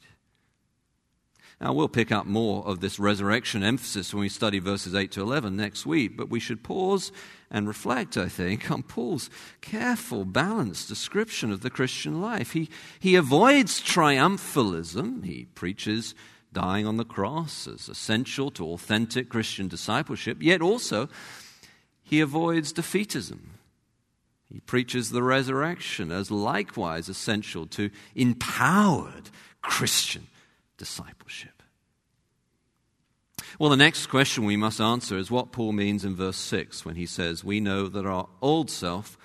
Now, 1.61 1.73
we'll 1.73 1.87
pick 1.87 2.11
up 2.11 2.25
more 2.25 2.65
of 2.67 2.81
this 2.81 2.99
resurrection 2.99 3.63
emphasis 3.63 4.13
when 4.13 4.21
we 4.21 4.29
study 4.29 4.59
verses 4.59 4.93
8 4.93 5.11
to 5.13 5.21
11 5.21 5.55
next 5.55 5.85
week, 5.85 6.17
but 6.17 6.29
we 6.29 6.39
should 6.39 6.63
pause 6.63 7.11
and 7.49 7.67
reflect, 7.67 8.17
I 8.17 8.27
think, 8.27 8.69
on 8.69 8.83
Paul's 8.83 9.29
careful, 9.61 10.25
balanced 10.25 10.89
description 10.89 11.51
of 11.51 11.61
the 11.61 11.69
Christian 11.69 12.21
life. 12.21 12.51
He, 12.51 12.69
he 12.99 13.15
avoids 13.15 13.81
triumphalism, 13.81 15.23
he 15.23 15.45
preaches 15.55 16.13
dying 16.55 16.87
on 16.87 16.97
the 16.97 17.05
cross 17.05 17.67
as 17.67 17.87
essential 17.89 18.49
to 18.49 18.65
authentic 18.65 19.29
Christian 19.29 19.67
discipleship, 19.67 20.41
yet 20.41 20.61
also 20.61 21.09
he 22.01 22.21
avoids 22.21 22.73
defeatism. 22.73 23.39
He 24.51 24.61
preaches 24.61 25.09
the 25.11 25.21
resurrection 25.21 26.11
as 26.11 26.31
likewise 26.31 27.09
essential 27.09 27.67
to 27.67 27.89
empowered 28.15 29.29
Christian 29.61 30.27
discipleship. 30.77 31.61
Well, 33.59 33.69
the 33.69 33.77
next 33.77 34.07
question 34.07 34.45
we 34.45 34.57
must 34.57 34.79
answer 34.79 35.17
is 35.17 35.29
what 35.29 35.51
Paul 35.51 35.73
means 35.73 36.05
in 36.05 36.15
verse 36.15 36.37
6 36.37 36.85
when 36.85 36.95
he 36.95 37.05
says, 37.05 37.43
We 37.43 37.59
know 37.59 37.87
that 37.87 38.05
our 38.05 38.27
old 38.41 38.69
self 38.69 39.17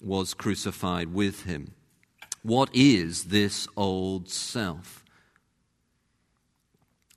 was 0.00 0.34
crucified 0.34 1.12
with 1.12 1.44
him. 1.44 1.74
What 2.42 2.70
is 2.72 3.24
this 3.24 3.68
old 3.76 4.28
self? 4.28 5.01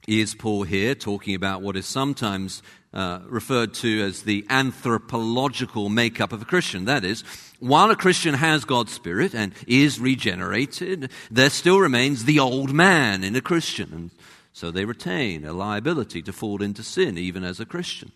Is 0.08 0.36
Paul 0.36 0.64
here 0.64 0.94
talking 0.94 1.34
about 1.34 1.64
what 1.64 1.76
is 1.76 1.88
sometimes 1.88 2.62
uh, 2.94 3.22
referred 3.26 3.74
to 3.76 4.04
as 4.04 4.22
the 4.22 4.46
anthropological 4.52 5.90
makeup 5.90 6.32
of 6.32 6.44
a 6.44 6.46
Christian? 6.46 6.86
That 6.86 7.04
is, 7.04 7.24
while 7.60 7.90
a 7.90 7.96
Christian 7.96 8.36
has 8.36 8.66
God's 8.66 8.94
Spirit 8.94 9.34
and 9.34 9.52
is 9.66 10.00
regenerated, 10.00 11.10
there 11.32 11.50
still 11.50 11.80
remains 11.80 12.26
the 12.26 12.40
old 12.40 12.72
man 12.72 13.24
in 13.24 13.36
a 13.36 13.42
Christian. 13.42 13.92
And 13.94 14.12
so 14.54 14.70
they 14.70 14.86
retain 14.86 15.44
a 15.44 15.54
liability 15.54 16.22
to 16.22 16.34
fall 16.34 16.62
into 16.62 16.84
sin 16.84 17.18
even 17.18 17.44
as 17.44 17.60
a 17.60 17.66
Christian. 17.66 18.12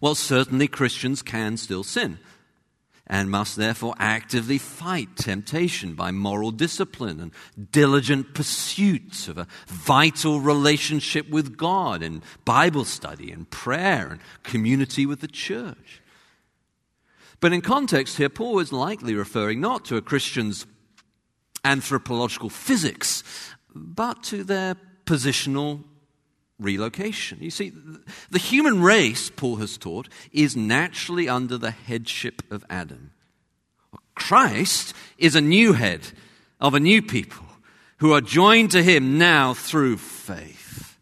Well, 0.00 0.14
certainly 0.14 0.66
Christians 0.66 1.20
can 1.20 1.58
still 1.58 1.84
sin 1.84 2.18
and 3.06 3.30
must 3.30 3.56
therefore 3.56 3.94
actively 3.98 4.56
fight 4.56 5.16
temptation 5.16 5.94
by 5.94 6.10
moral 6.10 6.50
discipline 6.50 7.20
and 7.20 7.70
diligent 7.70 8.34
pursuit 8.34 9.28
of 9.28 9.36
a 9.36 9.46
vital 9.66 10.40
relationship 10.40 11.28
with 11.28 11.56
God 11.56 12.02
and 12.02 12.22
Bible 12.44 12.84
study 12.84 13.30
and 13.30 13.48
prayer 13.50 14.08
and 14.08 14.20
community 14.42 15.04
with 15.04 15.20
the 15.20 15.28
church. 15.28 16.00
But 17.40 17.52
in 17.52 17.60
context 17.60 18.16
here, 18.16 18.30
Paul 18.30 18.58
is 18.60 18.72
likely 18.72 19.14
referring 19.14 19.60
not 19.60 19.84
to 19.86 19.96
a 19.96 20.02
Christian's 20.02 20.66
anthropological 21.62 22.48
physics, 22.48 23.22
but 23.74 24.22
to 24.24 24.44
their 24.44 24.76
positional 25.04 25.84
relocation. 26.58 27.38
You 27.40 27.50
see, 27.50 27.72
the 28.30 28.38
human 28.38 28.82
race, 28.82 29.30
Paul 29.30 29.56
has 29.56 29.76
taught, 29.76 30.08
is 30.32 30.56
naturally 30.56 31.28
under 31.28 31.58
the 31.58 31.70
headship 31.70 32.42
of 32.50 32.64
Adam. 32.70 33.12
Christ 34.14 34.94
is 35.18 35.34
a 35.34 35.40
new 35.40 35.72
head 35.72 36.00
of 36.60 36.74
a 36.74 36.80
new 36.80 37.02
people 37.02 37.46
who 37.98 38.12
are 38.12 38.20
joined 38.20 38.70
to 38.72 38.82
him 38.82 39.18
now 39.18 39.54
through 39.54 39.96
faith. 39.96 40.98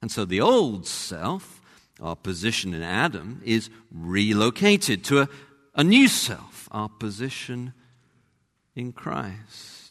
And 0.00 0.10
so 0.10 0.24
the 0.24 0.40
old 0.40 0.86
self, 0.86 1.60
our 2.00 2.16
position 2.16 2.72
in 2.72 2.82
Adam, 2.82 3.42
is 3.44 3.68
relocated 3.90 5.04
to 5.04 5.22
a, 5.22 5.28
a 5.74 5.84
new 5.84 6.08
self, 6.08 6.68
our 6.70 6.88
position 6.88 7.72
in 8.74 8.92
Christ. 8.92 9.87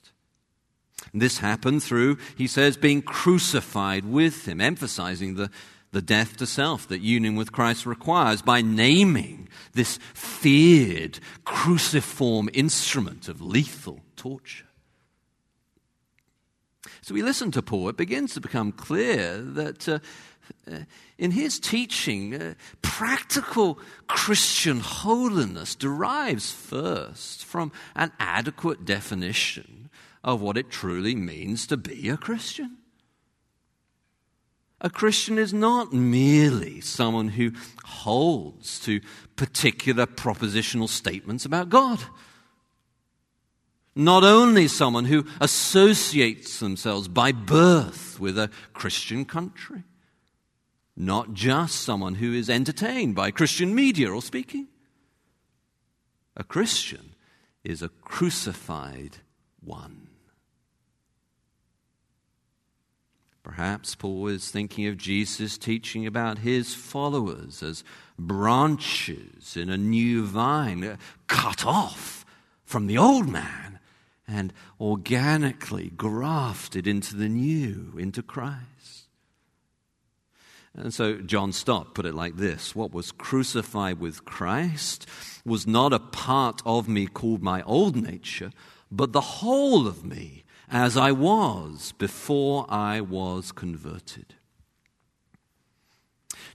This 1.14 1.40
happened 1.40 1.84
through, 1.84 2.18
he 2.36 2.48
says, 2.48 2.78
being 2.78 3.02
crucified 3.02 4.06
with 4.06 4.48
him, 4.48 4.62
emphasizing 4.62 5.36
the, 5.36 5.50
the 5.92 6.02
death 6.02 6.38
to 6.38 6.46
self 6.46 6.88
that 6.88 7.02
union 7.02 7.36
with 7.36 7.52
Christ 7.52 7.86
requires 7.86 8.42
by 8.42 8.62
naming 8.62 9.48
this 9.74 10.00
feared 10.14 11.20
cruciform 11.46 12.50
instrument 12.54 13.30
of 13.30 13.42
lethal 13.42 14.02
torture. 14.16 14.66
So 17.02 17.14
we 17.14 17.22
listen 17.22 17.52
to 17.52 17.62
Paul, 17.62 17.90
it 17.90 17.98
begins 17.98 18.34
to 18.34 18.42
become 18.42 18.72
clear 18.72 19.38
that 19.38 19.88
uh, 19.88 20.00
uh 20.70 20.80
in 21.18 21.32
his 21.32 21.60
teaching, 21.60 22.36
uh, 22.36 22.54
practical 22.82 23.80
Christian 24.08 24.82
holiness 24.82 25.74
derives 25.74 26.52
first 26.52 27.44
from 27.44 27.72
an 27.96 28.12
adequate 28.20 28.86
definition 28.86 29.77
of 30.28 30.42
what 30.42 30.58
it 30.58 30.70
truly 30.70 31.16
means 31.16 31.66
to 31.66 31.78
be 31.78 32.10
a 32.10 32.18
Christian. 32.18 32.76
A 34.82 34.90
Christian 34.90 35.40
is 35.40 35.54
not 35.54 35.94
merely 35.94 36.82
someone 36.82 37.30
who 37.30 37.54
holds 37.86 38.78
to 38.82 39.00
particular 39.38 40.06
propositional 40.06 40.90
statements 40.90 41.46
about 41.46 41.70
God. 41.70 42.00
Not 43.96 44.26
only 44.26 44.68
someone 44.68 45.06
who 45.06 45.26
associates 45.40 46.60
themselves 46.60 47.08
by 47.08 47.32
birth 47.32 48.20
with 48.20 48.38
a 48.38 48.52
Christian 48.74 49.24
country. 49.24 49.84
Not 50.98 51.34
just 51.34 51.82
someone 51.82 52.16
who 52.16 52.34
is 52.34 52.50
entertained 52.50 53.16
by 53.16 53.32
Christian 53.32 53.74
media 53.74 54.12
or 54.12 54.22
speaking. 54.22 54.68
A 56.36 56.44
Christian 56.44 57.16
is 57.64 57.82
a 57.82 57.90
crucified 57.90 59.18
one. 59.64 60.08
Perhaps 63.48 63.96
Paul 63.96 64.28
is 64.28 64.52
thinking 64.52 64.88
of 64.88 64.98
Jesus 64.98 65.58
teaching 65.58 66.06
about 66.06 66.40
his 66.40 66.76
followers 66.76 67.64
as 67.64 67.86
branches 68.20 69.56
in 69.56 69.70
a 69.70 69.78
new 69.78 70.26
vine, 70.26 70.84
uh, 70.84 70.98
cut 71.28 71.66
off 71.66 72.26
from 72.66 72.88
the 72.88 72.98
old 72.98 73.30
man 73.30 73.80
and 74.28 74.52
organically 74.82 75.92
grafted 75.96 76.88
into 76.88 77.16
the 77.16 77.30
new, 77.30 77.94
into 77.98 78.22
Christ. 78.22 79.08
And 80.76 80.94
so 80.94 81.16
John 81.16 81.54
Stott 81.54 81.96
put 81.96 82.06
it 82.06 82.14
like 82.14 82.36
this 82.36 82.76
What 82.76 82.92
was 82.92 83.14
crucified 83.14 83.98
with 83.98 84.26
Christ 84.26 85.08
was 85.46 85.66
not 85.66 85.94
a 85.94 86.00
part 86.00 86.62
of 86.66 86.90
me 86.90 87.08
called 87.08 87.42
my 87.42 87.62
old 87.64 87.96
nature, 87.96 88.52
but 88.92 89.14
the 89.14 89.22
whole 89.22 89.88
of 89.88 90.04
me 90.04 90.44
as 90.70 90.98
I 90.98 91.12
was 91.12 91.94
before 91.94 92.66
I 92.70 93.02
was 93.02 93.52
converted. 93.52 94.36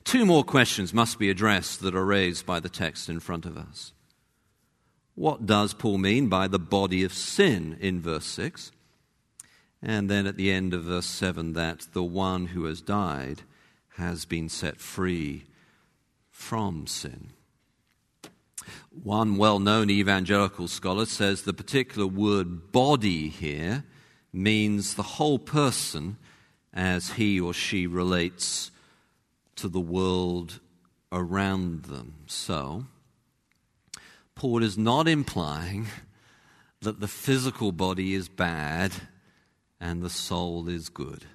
Two 0.05 0.27
more 0.27 0.45
questions 0.45 0.93
must 0.93 1.19
be 1.19 1.31
addressed 1.31 1.81
that 1.81 1.95
are 1.95 2.05
raised 2.05 2.45
by 2.45 2.61
the 2.61 2.69
text 2.69 3.09
in 3.09 3.21
front 3.21 3.47
of 3.47 3.57
us. 3.57 3.93
What 5.15 5.47
does 5.47 5.75
Paul 5.75 5.99
mean 5.99 6.29
by 6.29 6.49
the 6.49 6.59
body 6.59 7.05
of 7.05 7.13
sin 7.13 7.77
in 7.81 8.01
verse 8.01 8.27
6? 8.27 8.73
And 9.83 10.09
then 10.09 10.27
at 10.27 10.37
the 10.37 10.51
end 10.51 10.75
of 10.75 10.85
verse 10.85 11.07
7, 11.07 11.53
that 11.55 11.89
the 11.93 12.03
one 12.03 12.47
who 12.47 12.65
has 12.65 12.81
died 12.81 13.43
has 13.97 14.25
been 14.25 14.49
set 14.49 14.81
free 14.81 15.45
from 16.31 16.87
sin. 16.87 17.31
One 19.03 19.37
well 19.37 19.59
known 19.59 19.91
evangelical 19.91 20.69
scholar 20.69 21.07
says 21.07 21.43
the 21.43 21.53
particular 21.53 22.07
word 22.07 22.73
body 22.73 23.29
here 23.29 23.85
means 24.33 24.95
the 24.95 25.03
whole 25.03 25.39
person 25.39 26.17
as 26.73 27.13
he 27.13 27.39
or 27.39 27.53
she 27.53 27.87
relates 27.87 28.71
to 29.57 29.69
the 29.69 29.81
world 29.81 30.61
around 31.11 31.85
them. 31.85 32.15
So, 32.27 32.87
Paul 34.35 34.63
is 34.63 34.79
not 34.79 35.07
implying 35.07 35.87
that 36.81 37.01
the 37.01 37.09
physical 37.09 37.71
body 37.71 38.15
is 38.15 38.29
bad 38.29 38.93
and 39.81 40.03
the 40.03 40.11
soul 40.11 40.69
is 40.69 40.89
good. 40.89 41.27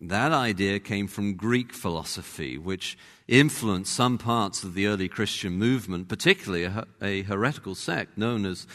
That 0.00 0.32
idea 0.32 0.80
came 0.80 1.06
from 1.06 1.34
Greek 1.34 1.72
philosophy, 1.72 2.58
which 2.58 2.98
influenced 3.28 3.92
some 3.92 4.18
parts 4.18 4.64
of 4.64 4.74
the 4.74 4.86
early 4.86 5.08
Christian 5.08 5.52
movement, 5.52 6.08
particularly 6.08 6.64
a, 6.64 6.86
a 7.00 7.22
heretical 7.22 7.76
sect 7.76 8.18
known 8.18 8.44
as 8.44 8.66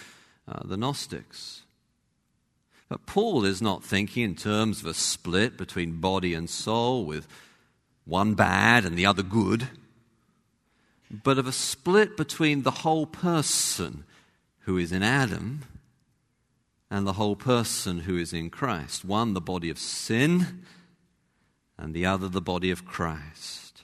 uh, 0.47 0.65
the 0.65 0.77
Gnostics. 0.77 1.63
But 2.89 3.05
Paul 3.05 3.45
is 3.45 3.61
not 3.61 3.83
thinking 3.83 4.23
in 4.23 4.35
terms 4.35 4.81
of 4.81 4.87
a 4.87 4.93
split 4.93 5.57
between 5.57 5.99
body 5.99 6.33
and 6.33 6.49
soul, 6.49 7.05
with 7.05 7.27
one 8.05 8.33
bad 8.33 8.85
and 8.85 8.97
the 8.97 9.05
other 9.05 9.23
good, 9.23 9.67
but 11.11 11.37
of 11.37 11.47
a 11.47 11.51
split 11.51 12.15
between 12.15 12.63
the 12.63 12.71
whole 12.71 13.05
person 13.05 14.05
who 14.59 14.77
is 14.77 14.91
in 14.91 15.03
Adam 15.03 15.63
and 16.89 17.05
the 17.05 17.13
whole 17.13 17.35
person 17.35 17.99
who 17.99 18.17
is 18.17 18.31
in 18.31 18.49
Christ. 18.49 19.03
One, 19.03 19.33
the 19.33 19.41
body 19.41 19.69
of 19.69 19.77
sin, 19.77 20.63
and 21.77 21.93
the 21.93 22.05
other, 22.05 22.27
the 22.27 22.41
body 22.41 22.71
of 22.71 22.85
Christ. 22.85 23.83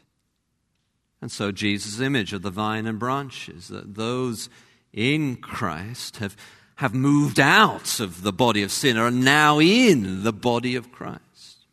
And 1.21 1.31
so, 1.31 1.51
Jesus' 1.51 1.99
image 1.99 2.33
of 2.33 2.41
the 2.41 2.49
vine 2.49 2.85
and 2.85 2.99
branches, 2.99 3.67
that 3.67 3.95
those 3.95 4.49
in 4.91 5.37
Christ 5.37 6.17
have 6.17 6.35
have 6.83 6.93
moved 6.93 7.39
out 7.39 8.01
of 8.01 8.23
the 8.23 8.33
body 8.33 8.61
of 8.61 8.69
sin 8.69 8.97
are 8.97 9.09
now 9.09 9.57
in 9.57 10.25
the 10.25 10.33
body 10.33 10.75
of 10.75 10.91
Christ. 10.91 11.65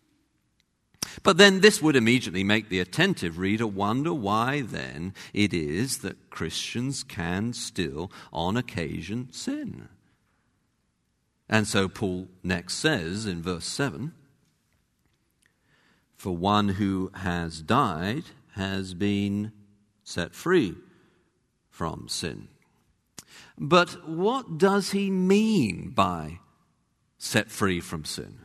But 1.25 1.37
then 1.37 1.63
this 1.63 1.83
would 1.83 1.97
immediately 1.97 2.45
make 2.45 2.69
the 2.69 2.79
attentive 2.79 3.37
reader 3.37 3.67
wonder 3.67 4.15
why 4.15 4.61
then 4.61 5.13
it 5.35 5.53
is 5.53 5.99
that 5.99 6.31
Christians 6.31 7.03
can 7.03 7.55
still, 7.55 8.13
on 8.33 8.57
occasion, 8.57 9.33
sin. 9.33 9.89
And 11.49 11.67
so 11.67 11.89
Paul 11.89 12.29
next 12.45 12.75
says 12.75 13.27
in 13.27 13.43
verse 13.43 13.67
7 13.67 14.13
For 16.15 16.37
one 16.37 16.69
who 16.69 17.11
has 17.15 17.63
died 17.63 18.27
has 18.55 18.95
been 18.95 19.51
set 20.05 20.37
free 20.37 20.77
from 21.69 22.07
sin. 22.07 22.47
But 23.63 24.09
what 24.09 24.57
does 24.57 24.93
he 24.93 25.11
mean 25.11 25.91
by 25.91 26.39
set 27.19 27.51
free 27.51 27.79
from 27.79 28.07
sin? 28.07 28.39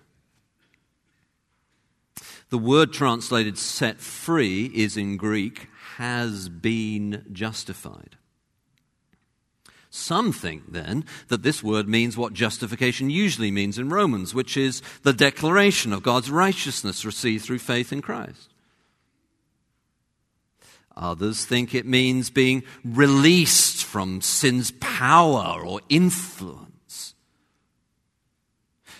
The 2.49 2.57
word 2.57 2.91
translated 2.91 3.57
set 3.57 4.01
free 4.01 4.65
is 4.73 4.97
in 4.97 5.15
Greek 5.15 5.69
has 5.95 6.49
been 6.49 7.25
justified. 7.31 8.17
Some 9.89 10.33
think 10.33 10.73
then 10.73 11.05
that 11.29 11.43
this 11.43 11.63
word 11.63 11.87
means 11.87 12.17
what 12.17 12.33
justification 12.33 13.09
usually 13.09 13.51
means 13.51 13.79
in 13.79 13.87
Romans, 13.87 14.33
which 14.33 14.57
is 14.57 14.81
the 15.03 15.13
declaration 15.13 15.93
of 15.93 16.03
God's 16.03 16.29
righteousness 16.29 17.05
received 17.05 17.45
through 17.45 17.59
faith 17.59 17.93
in 17.93 18.01
Christ. 18.01 18.49
Others 20.97 21.45
think 21.45 21.75
it 21.75 21.85
means 21.85 22.29
being 22.29 22.63
released 22.83 23.83
from 23.83 24.21
sin's 24.21 24.71
power 24.79 25.65
or 25.65 25.81
influence. 25.89 27.15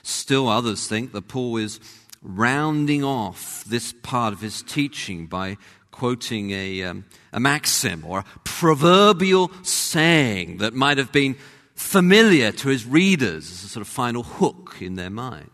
Still, 0.03 0.49
others 0.49 0.87
think 0.87 1.13
that 1.13 1.27
Paul 1.27 1.57
is 1.57 1.79
rounding 2.21 3.03
off 3.03 3.63
this 3.65 3.93
part 4.03 4.33
of 4.33 4.41
his 4.41 4.61
teaching 4.61 5.27
by 5.27 5.57
quoting 5.91 6.51
a, 6.51 6.83
um, 6.83 7.05
a 7.31 7.39
maxim 7.39 8.03
or 8.05 8.19
a 8.19 8.25
proverbial 8.43 9.49
saying 9.63 10.57
that 10.57 10.73
might 10.73 10.97
have 10.97 11.11
been 11.11 11.35
familiar 11.75 12.51
to 12.51 12.67
his 12.69 12.85
readers 12.85 13.49
as 13.49 13.63
a 13.63 13.67
sort 13.69 13.81
of 13.81 13.87
final 13.87 14.23
hook 14.23 14.77
in 14.81 14.95
their 14.95 15.09
mind. 15.09 15.49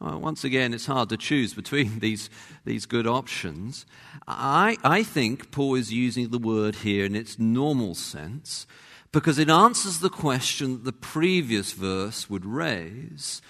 Well, 0.00 0.20
once 0.20 0.44
again, 0.44 0.74
it's 0.74 0.86
hard 0.86 1.08
to 1.08 1.16
choose 1.16 1.54
between 1.54 1.98
these, 2.00 2.28
these 2.64 2.86
good 2.86 3.06
options. 3.06 3.86
I, 4.26 4.76
I 4.84 5.02
think 5.02 5.50
Paul 5.50 5.74
is 5.74 5.92
using 5.92 6.28
the 6.28 6.38
word 6.38 6.76
here 6.76 7.04
in 7.04 7.16
its 7.16 7.38
normal 7.38 7.94
sense, 7.94 8.66
because 9.12 9.38
it 9.38 9.48
answers 9.48 10.00
the 10.00 10.10
question 10.10 10.72
that 10.72 10.84
the 10.84 10.92
previous 10.92 11.72
verse 11.72 12.28
would 12.28 12.44
raise 12.44 13.40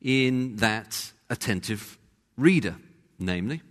in 0.00 0.56
that 0.56 1.12
attentive 1.28 1.98
reader, 2.36 2.76
namely, 3.18 3.62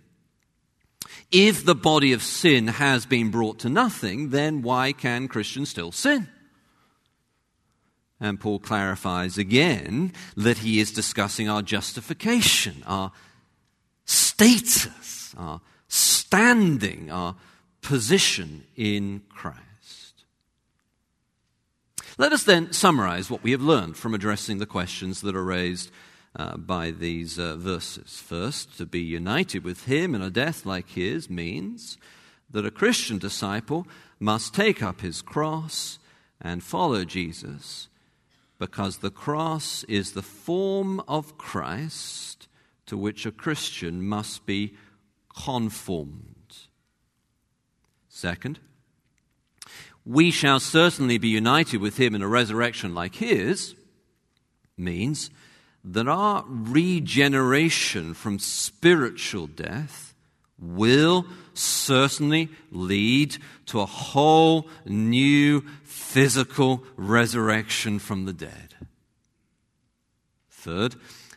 if 1.32 1.64
the 1.64 1.74
body 1.74 2.12
of 2.12 2.22
sin 2.22 2.68
has 2.68 3.06
been 3.06 3.30
brought 3.30 3.58
to 3.60 3.68
nothing, 3.68 4.30
then 4.30 4.62
why 4.62 4.92
can 4.92 5.28
Christians 5.28 5.70
still 5.70 5.92
sin? 5.92 6.28
And 8.20 8.40
Paul 8.40 8.58
clarifies 8.58 9.36
again 9.36 10.12
that 10.36 10.58
he 10.58 10.80
is 10.80 10.90
discussing 10.92 11.48
our 11.48 11.62
justification, 11.62 12.82
our 12.86 13.12
status, 14.04 15.34
our 15.36 15.60
standing, 15.88 17.10
our 17.10 17.36
position 17.82 18.64
in 18.74 19.22
Christ. 19.28 20.24
Let 22.18 22.32
us 22.32 22.44
then 22.44 22.72
summarize 22.72 23.30
what 23.30 23.42
we 23.42 23.50
have 23.50 23.60
learned 23.60 23.98
from 23.98 24.14
addressing 24.14 24.58
the 24.58 24.66
questions 24.66 25.20
that 25.20 25.36
are 25.36 25.44
raised 25.44 25.90
uh, 26.34 26.56
by 26.56 26.90
these 26.90 27.38
uh, 27.38 27.56
verses. 27.56 28.18
First, 28.20 28.78
to 28.78 28.86
be 28.86 29.00
united 29.00 29.62
with 29.64 29.84
Him 29.84 30.14
in 30.14 30.22
a 30.22 30.30
death 30.30 30.64
like 30.64 30.88
His 30.90 31.28
means 31.28 31.98
that 32.50 32.66
a 32.66 32.70
Christian 32.70 33.18
disciple 33.18 33.86
must 34.18 34.54
take 34.54 34.82
up 34.82 35.00
his 35.00 35.22
cross 35.22 35.98
and 36.40 36.62
follow 36.62 37.04
Jesus 37.04 37.88
because 38.58 38.98
the 38.98 39.10
cross 39.10 39.84
is 39.84 40.12
the 40.12 40.22
form 40.22 41.00
of 41.06 41.36
Christ 41.36 42.48
to 42.86 42.96
which 42.96 43.26
a 43.26 43.32
Christian 43.32 44.06
must 44.06 44.46
be 44.46 44.74
conformed. 45.44 46.34
Second, 48.08 48.58
we 50.04 50.30
shall 50.30 50.60
certainly 50.60 51.18
be 51.18 51.28
united 51.28 51.80
with 51.80 51.98
him 51.98 52.14
in 52.14 52.22
a 52.22 52.28
resurrection 52.28 52.94
like 52.94 53.16
his 53.16 53.74
means 54.76 55.30
that 55.84 56.08
our 56.08 56.44
regeneration 56.48 58.14
from 58.14 58.38
spiritual 58.38 59.46
death 59.46 60.14
will 60.58 61.26
certainly 61.56 62.48
lead 62.70 63.36
to 63.66 63.80
a 63.80 63.86
whole 63.86 64.68
new 64.84 65.62
physical 65.84 66.84
resurrection 66.96 67.98
from 67.98 68.24
the 68.24 68.32
dead. 68.32 68.74
Third, 70.50 70.96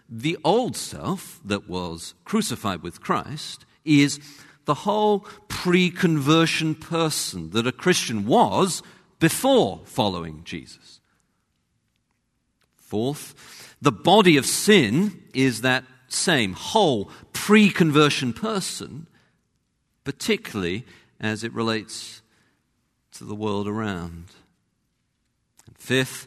the 0.10 0.38
old 0.44 0.76
self 0.76 1.40
that 1.46 1.70
was 1.70 2.16
crucified 2.26 2.82
with 2.82 3.02
Christ 3.02 3.66
is 3.86 4.20
the 4.66 4.74
whole 4.74 5.26
pre 5.48 5.90
conversion 5.90 6.76
person 6.76 7.52
that 7.52 7.68
a 7.68 7.72
Christian 7.72 8.26
was 8.26 8.82
before 9.20 9.82
following 9.86 10.42
Jesus. 10.44 11.00
Fourth, 12.76 13.76
the 13.82 13.92
body 13.92 14.38
of 14.38 14.46
sin 14.46 15.24
is 15.34 15.62
that 15.62 15.86
same 16.08 16.54
whole 16.54 17.12
pre 17.34 17.70
conversion 17.70 18.34
person, 18.34 19.08
particularly 20.10 20.84
as 21.20 21.44
it 21.44 21.54
relates 21.54 22.24
to 23.12 23.24
the 23.24 23.36
world 23.36 23.68
around. 23.68 24.26
And 25.68 25.78
fifth, 25.78 26.26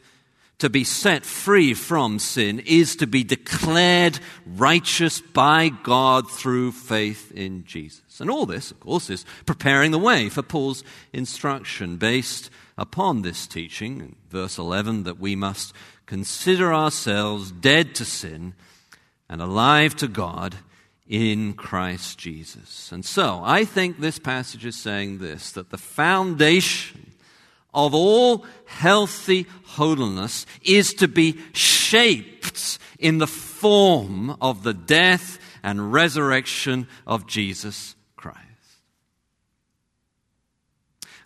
to 0.58 0.70
be 0.70 0.84
set 0.84 1.26
free 1.26 1.74
from 1.74 2.20
sin 2.20 2.60
is 2.60 2.94
to 2.94 3.08
be 3.08 3.24
declared 3.24 4.20
righteous 4.46 5.20
by 5.20 5.68
God 5.68 6.30
through 6.30 6.70
faith 6.70 7.32
in 7.32 7.64
Jesus. 7.64 8.20
And 8.20 8.30
all 8.30 8.46
this, 8.46 8.70
of 8.70 8.78
course, 8.78 9.10
is 9.10 9.24
preparing 9.46 9.90
the 9.90 9.98
way 9.98 10.28
for 10.28 10.42
Paul's 10.42 10.84
instruction 11.12 11.96
based 11.96 12.50
upon 12.78 13.22
this 13.22 13.48
teaching, 13.48 13.98
in 13.98 14.16
verse 14.30 14.58
11, 14.58 15.02
that 15.02 15.18
we 15.18 15.34
must 15.34 15.72
consider 16.06 16.72
ourselves 16.72 17.50
dead 17.50 17.96
to 17.96 18.04
sin 18.04 18.54
and 19.28 19.42
alive 19.42 19.96
to 19.96 20.06
God 20.06 20.54
in 21.12 21.52
Christ 21.52 22.16
Jesus. 22.16 22.90
And 22.90 23.04
so, 23.04 23.42
I 23.44 23.66
think 23.66 24.00
this 24.00 24.18
passage 24.18 24.64
is 24.64 24.76
saying 24.76 25.18
this 25.18 25.52
that 25.52 25.68
the 25.68 25.76
foundation 25.76 27.12
of 27.74 27.94
all 27.94 28.46
healthy 28.64 29.46
holiness 29.64 30.46
is 30.62 30.94
to 30.94 31.08
be 31.08 31.38
shaped 31.52 32.78
in 32.98 33.18
the 33.18 33.26
form 33.26 34.34
of 34.40 34.62
the 34.62 34.72
death 34.72 35.38
and 35.62 35.92
resurrection 35.92 36.88
of 37.06 37.26
Jesus 37.26 37.94
Christ. 38.16 38.38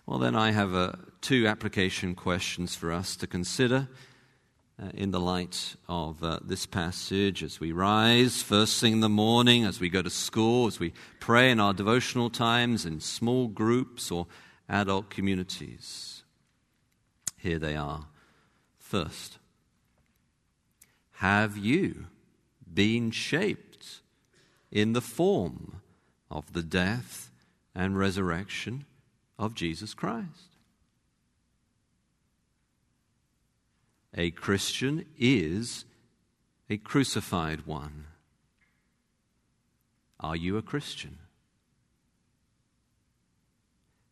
Well, 0.05 0.19
then, 0.19 0.35
I 0.35 0.51
have 0.51 0.75
uh, 0.75 0.91
two 1.21 1.47
application 1.47 2.13
questions 2.13 2.75
for 2.75 2.91
us 2.91 3.15
to 3.15 3.25
consider. 3.25 3.87
Uh, 4.79 4.89
in 4.93 5.09
the 5.09 5.19
light 5.19 5.75
of 5.87 6.23
uh, 6.23 6.37
this 6.43 6.67
passage, 6.67 7.41
as 7.41 7.59
we 7.59 7.71
rise 7.71 8.43
first 8.43 8.79
thing 8.79 8.93
in 8.93 8.99
the 8.99 9.09
morning, 9.09 9.65
as 9.65 9.79
we 9.79 9.89
go 9.89 10.03
to 10.03 10.09
school, 10.11 10.67
as 10.67 10.79
we 10.79 10.93
pray 11.19 11.49
in 11.49 11.59
our 11.59 11.73
devotional 11.73 12.29
times 12.29 12.85
in 12.85 12.99
small 12.99 13.47
groups 13.47 14.11
or 14.11 14.27
adult 14.69 15.09
communities. 15.09 16.21
Here 17.37 17.57
they 17.57 17.75
are. 17.75 18.05
First, 18.77 19.39
have 21.13 21.57
you 21.57 22.05
been 22.71 23.09
shaped 23.09 24.01
in 24.71 24.93
the 24.93 25.01
form 25.01 25.81
of 26.29 26.53
the 26.53 26.61
death 26.61 27.31
and 27.73 27.97
resurrection 27.97 28.85
of 29.39 29.55
Jesus 29.55 29.95
Christ? 29.95 30.46
A 34.19 34.31
Christian 34.31 35.05
is 35.19 35.85
a 36.71 36.77
crucified 36.77 37.67
one. 37.67 38.05
Are 40.19 40.35
you 40.35 40.57
a 40.57 40.63
Christian? 40.63 41.19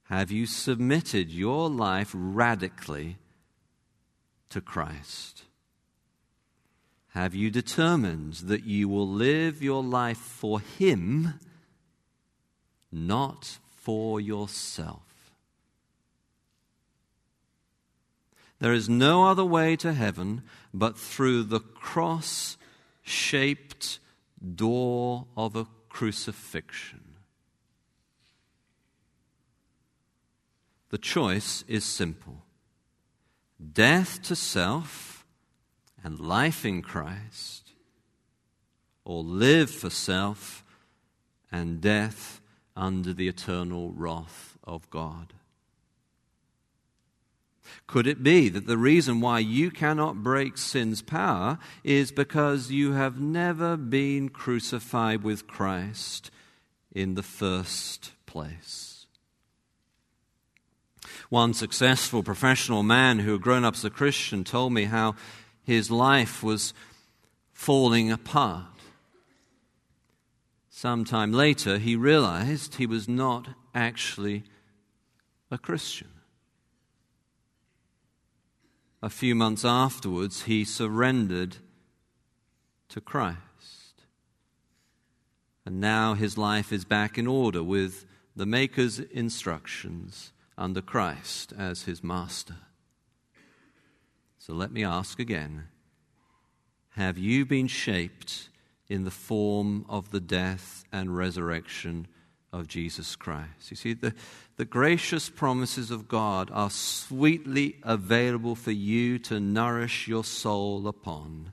Have 0.04 0.30
you 0.30 0.46
submitted 0.46 1.32
your 1.32 1.68
life 1.68 2.12
radically 2.14 3.18
to 4.50 4.62
Christ? 4.62 5.46
Have 7.16 7.34
you 7.34 7.50
determined 7.50 8.34
that 8.44 8.64
you 8.64 8.88
will 8.88 9.08
live 9.08 9.64
your 9.64 9.82
life 9.82 10.20
for 10.20 10.60
Him, 10.60 11.40
not 12.92 13.58
for 13.72 14.22
yourself? 14.22 15.05
There 18.60 18.74
is 18.74 18.88
no 18.88 19.26
other 19.26 19.46
way 19.46 19.76
to 19.78 19.94
heaven 19.94 20.44
but 20.74 20.98
through 20.98 21.44
the 21.44 21.60
cross 21.60 22.58
shaped 23.02 24.00
door 24.56 25.28
of 25.36 25.56
a 25.56 25.68
crucifixion. 25.90 27.02
The 30.90 30.98
choice 30.98 31.64
is 31.68 31.84
simple 31.84 32.44
death 33.74 34.22
to 34.24 34.36
self 34.36 35.26
and 36.04 36.20
life 36.20 36.66
in 36.66 36.82
Christ, 36.82 37.72
or 39.04 39.24
live 39.24 39.70
for 39.70 39.90
self 39.90 40.64
and 41.52 41.82
death 41.82 42.42
under 42.76 43.14
the 43.14 43.28
eternal 43.28 43.92
wrath 43.92 44.58
of 44.64 44.90
God. 44.90 45.34
Could 47.88 48.08
it 48.08 48.24
be 48.24 48.50
that 48.50 48.68
the 48.68 48.78
reason 48.78 49.22
why 49.22 49.40
you 49.40 49.72
cannot 49.72 50.24
break 50.24 50.58
sin's 50.58 51.02
power 51.02 51.60
is 51.84 52.12
because 52.12 52.72
you 52.72 52.94
have 52.94 53.20
never 53.20 53.78
been 53.78 54.30
crucified 54.30 55.24
with 55.24 55.48
Christ 55.48 56.32
in 56.92 57.16
the 57.16 57.24
first 57.24 58.14
place? 58.26 59.06
One 61.30 61.54
successful 61.54 62.24
professional 62.24 62.84
man 62.84 63.20
who 63.20 63.34
had 63.34 63.42
grown 63.42 63.66
up 63.66 63.76
as 63.76 63.86
a 63.86 63.90
Christian 63.90 64.44
told 64.44 64.74
me 64.74 64.86
how 64.86 65.16
his 65.64 65.90
life 65.90 66.44
was 66.44 66.74
falling 67.52 68.12
apart. 68.12 68.66
Sometime 70.70 71.32
later, 71.32 71.78
he 71.78 71.96
realized 71.96 72.76
he 72.76 72.86
was 72.86 73.08
not 73.08 73.48
actually 73.74 74.44
a 75.50 75.58
Christian. 75.58 76.10
A 79.02 79.10
few 79.10 79.36
months 79.36 79.66
afterwards, 79.66 80.44
he 80.44 80.64
surrendered 80.64 81.58
to 82.90 83.02
Christ. 83.02 84.04
And 85.66 85.80
now 85.80 86.14
his 86.14 86.38
life 86.38 86.72
is 86.72 86.86
back 86.86 87.18
in 87.18 87.28
order 87.28 87.64
with 87.64 88.06
the 88.36 88.46
Maker's 88.46 89.00
instructions 89.00 90.32
under 90.58 90.82
Christ 90.82 91.54
as 91.58 91.84
his 91.84 92.04
master. 92.04 92.56
So 94.38 94.54
let 94.54 94.72
me 94.72 94.84
ask 94.84 95.20
again 95.20 95.66
Have 96.92 97.18
you 97.18 97.46
been 97.46 97.68
shaped 97.68 98.50
in 98.88 99.04
the 99.04 99.12
form 99.12 99.86
of 99.90 100.12
the 100.12 100.20
death 100.20 100.84
and 100.92 101.18
resurrection 101.18 102.08
of 102.56 102.68
Jesus 102.68 103.16
Christ. 103.16 103.70
You 103.70 103.76
see, 103.76 103.94
the, 103.94 104.14
the 104.56 104.66
gracious 104.66 105.30
promises 105.30 105.92
of 105.92 106.08
God 106.08 106.50
are 106.54 106.70
sweetly 106.70 107.78
available 107.84 108.56
for 108.56 108.72
you 108.72 109.20
to 109.20 109.40
nourish 109.40 110.08
your 110.08 110.24
soul 110.24 110.88
upon. 110.88 111.52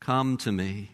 Come 0.00 0.36
to 0.38 0.50
me, 0.50 0.90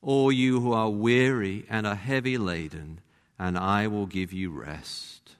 all 0.00 0.32
you 0.32 0.60
who 0.60 0.72
are 0.72 0.90
weary 0.90 1.66
and 1.68 1.86
are 1.86 1.94
heavy 1.94 2.38
laden, 2.38 3.00
and 3.38 3.58
I 3.58 3.86
will 3.86 4.06
give 4.06 4.32
you 4.32 4.50
rest. 4.50 5.32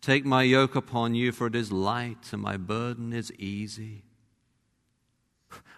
Take 0.00 0.24
my 0.24 0.42
yoke 0.42 0.74
upon 0.74 1.14
you, 1.14 1.32
for 1.32 1.46
it 1.46 1.54
is 1.54 1.70
light, 1.70 2.32
and 2.32 2.40
my 2.40 2.56
burden 2.56 3.12
is 3.12 3.30
easy. 3.34 4.04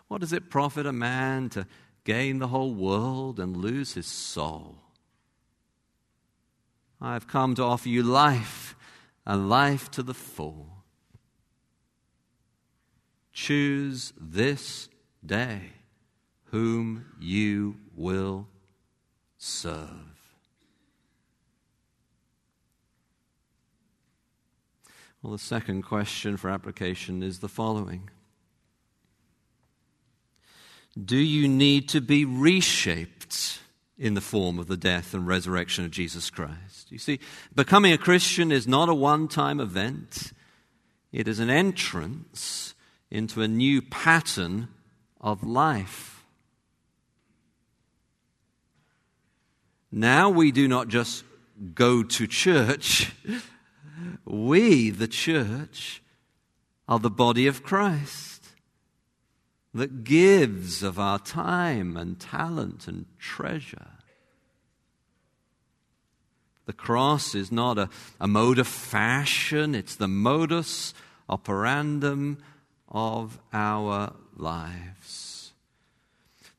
What 0.09 0.21
does 0.21 0.33
it 0.33 0.51
profit 0.51 0.87
a 0.87 0.93
man 0.93 1.49
to 1.51 1.67
gain 2.05 2.39
the 2.39 2.49
whole 2.49 2.75
world 2.75 3.41
and 3.41 3.57
lose 3.57 3.95
his 3.95 4.07
soul? 4.07 4.84
I 7.05 7.13
have 7.13 7.29
come 7.29 7.55
to 7.57 7.63
offer 7.63 7.91
you 7.91 8.03
life, 8.03 8.75
and 9.27 9.51
life 9.51 9.91
to 9.91 10.03
the 10.03 10.15
full. 10.15 10.69
Choose 13.31 14.15
this 14.19 14.89
day 15.25 15.73
whom 16.45 17.05
you 17.21 17.77
will 17.95 18.49
serve. 19.37 19.91
Well, 25.23 25.33
the 25.33 25.39
second 25.39 25.83
question 25.83 26.39
for 26.39 26.49
application 26.49 27.23
is 27.23 27.41
the 27.41 27.49
following 27.49 28.09
Do 30.99 31.19
you 31.19 31.49
need 31.49 31.87
to 31.91 32.01
be 32.01 32.25
reshaped? 32.25 33.61
In 33.99 34.15
the 34.15 34.21
form 34.21 34.59
of 34.59 34.67
the 34.67 34.77
death 34.77 35.15
and 35.15 35.27
resurrection 35.27 35.85
of 35.85 35.91
Jesus 35.91 36.31
Christ. 36.31 36.91
You 36.91 36.99
see, 36.99 37.21
becoming 37.55 37.93
a 37.93 37.99
Christian 37.99 38.51
is 38.51 38.67
not 38.67 38.89
a 38.89 38.95
one 38.95 39.29
time 39.29 39.61
event, 39.61 40.33
it 41.13 41.29
is 41.29 41.39
an 41.39 41.51
entrance 41.51 42.75
into 43.11 43.43
a 43.43 43.49
new 43.49 43.81
pattern 43.81 44.69
of 45.21 45.45
life. 45.45 46.25
Now 49.93 50.29
we 50.29 50.51
do 50.51 50.67
not 50.67 50.89
just 50.89 51.23
go 51.75 52.03
to 52.03 52.27
church, 52.27 53.13
we, 54.25 54.91
the 54.91 55.07
church, 55.07 56.03
are 56.89 56.99
the 56.99 57.11
body 57.11 57.47
of 57.47 57.63
Christ 57.63 58.34
that 59.75 60.05
gives 60.05 60.83
of 60.83 60.99
our 60.99 61.19
time 61.19 61.97
and 61.97 62.21
talent 62.21 62.87
and 62.87 63.07
treasure. 63.19 63.89
The 66.67 66.73
cross 66.73 67.35
is 67.35 67.53
not 67.53 67.77
a, 67.77 67.91
a 68.21 68.29
mode 68.29 68.59
of 68.59 68.69
fashion, 68.69 69.75
it's 69.75 69.97
the 69.97 70.09
modus 70.09 70.95
operandum 71.29 72.39
of 72.89 73.39
our 73.53 74.15
lives. 74.37 75.53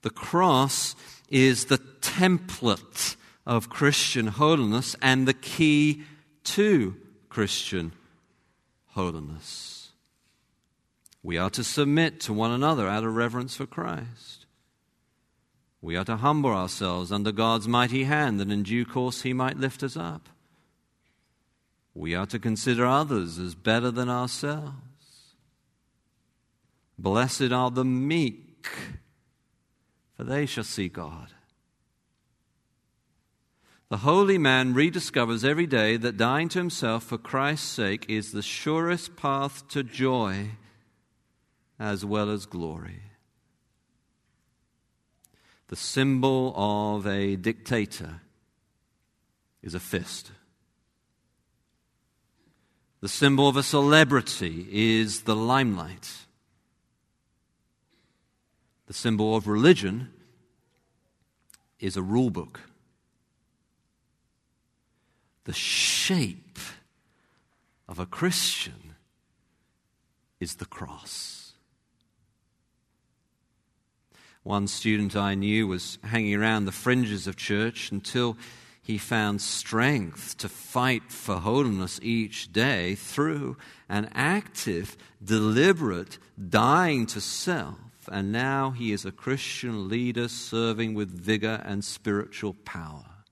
The 0.01 0.10
cross 0.10 0.95
is 1.30 1.65
the 1.65 1.80
template 2.01 3.15
of 3.45 3.69
Christian 3.69 4.28
holiness 4.28 4.95
and 5.01 5.28
the 5.28 5.34
key 5.34 6.04
to 6.43 6.95
Christian 7.30 7.93
holiness. 8.88 9.85
We 11.25 11.39
are 11.39 11.49
to 11.49 11.63
submit 11.63 12.19
to 12.21 12.33
one 12.33 12.51
another 12.51 12.88
out 12.88 13.03
of 13.03 13.15
reverence 13.15 13.55
for 13.55 13.65
Christ. 13.65 14.45
We 15.81 15.95
are 15.95 16.05
to 16.05 16.17
humble 16.17 16.51
ourselves 16.51 17.11
under 17.11 17.31
God's 17.31 17.67
mighty 17.67 18.03
hand 18.03 18.39
that 18.39 18.51
in 18.51 18.61
due 18.61 18.85
course 18.85 19.23
He 19.23 19.33
might 19.33 19.57
lift 19.57 19.81
us 19.81 19.97
up. 19.97 20.29
We 21.95 22.13
are 22.13 22.27
to 22.27 22.38
consider 22.38 22.85
others 22.85 23.39
as 23.39 23.55
better 23.55 23.89
than 23.89 24.07
ourselves. 24.07 24.75
Blessed 26.99 27.51
are 27.51 27.71
the 27.71 27.83
meek, 27.83 28.67
for 30.15 30.25
they 30.25 30.45
shall 30.45 30.63
see 30.63 30.89
God. 30.89 31.29
The 33.89 33.97
holy 33.97 34.38
man 34.38 34.75
rediscovers 34.75 35.43
every 35.43 35.65
day 35.65 35.97
that 35.97 36.17
dying 36.17 36.49
to 36.49 36.59
himself 36.59 37.05
for 37.05 37.17
Christ's 37.17 37.67
sake 37.67 38.05
is 38.07 38.31
the 38.31 38.43
surest 38.43 39.15
path 39.15 39.67
to 39.69 39.81
joy 39.81 40.51
as 41.79 42.05
well 42.05 42.29
as 42.29 42.45
glory. 42.45 43.01
The 45.67 45.75
symbol 45.75 46.53
of 46.55 47.07
a 47.07 47.35
dictator 47.35 48.21
is 49.63 49.73
a 49.73 49.79
fist. 49.79 50.31
The 53.01 53.09
symbol 53.09 53.47
of 53.47 53.57
a 53.57 53.63
celebrity 53.63 54.67
is 54.71 55.21
the 55.21 55.35
limelight. 55.35 56.11
The 58.88 58.93
symbol 58.93 59.35
of 59.35 59.47
religion 59.47 60.11
is 61.79 61.97
a 61.97 62.01
rule 62.01 62.29
book. 62.29 62.61
The 65.45 65.53
shape 65.53 66.59
of 67.88 67.99
a 67.99 68.05
Christian 68.05 68.95
is 70.39 70.55
the 70.55 70.65
cross. 70.65 71.44
One 74.45 74.67
student 74.67 75.15
I 75.15 75.34
knew 75.34 75.65
was 75.65 75.97
hanging 76.03 76.36
around 76.36 76.65
the 76.65 76.71
fringes 76.71 77.25
of 77.25 77.36
church 77.36 77.91
until 77.91 78.38
he 78.79 78.99
found 78.99 79.41
strength 79.41 80.38
to 80.38 80.47
fight 80.47 81.12
for 81.12 81.38
holiness 81.38 81.99
each 82.03 82.53
day 82.53 82.93
through 82.93 83.58
an 83.89 84.08
active, 84.13 84.97
deliberate 85.23 86.19
dying 86.38 87.08
to 87.08 87.21
self. 87.21 87.79
And 88.12 88.31
now 88.31 88.69
he 88.69 88.91
is 88.91 89.03
a 89.03 89.12
Christian 89.12 89.89
leader 89.89 90.27
serving 90.27 90.93
with 90.93 91.10
vigor 91.10 91.63
and 91.65 91.84
spiritual 91.84 92.53
power. 92.53 93.25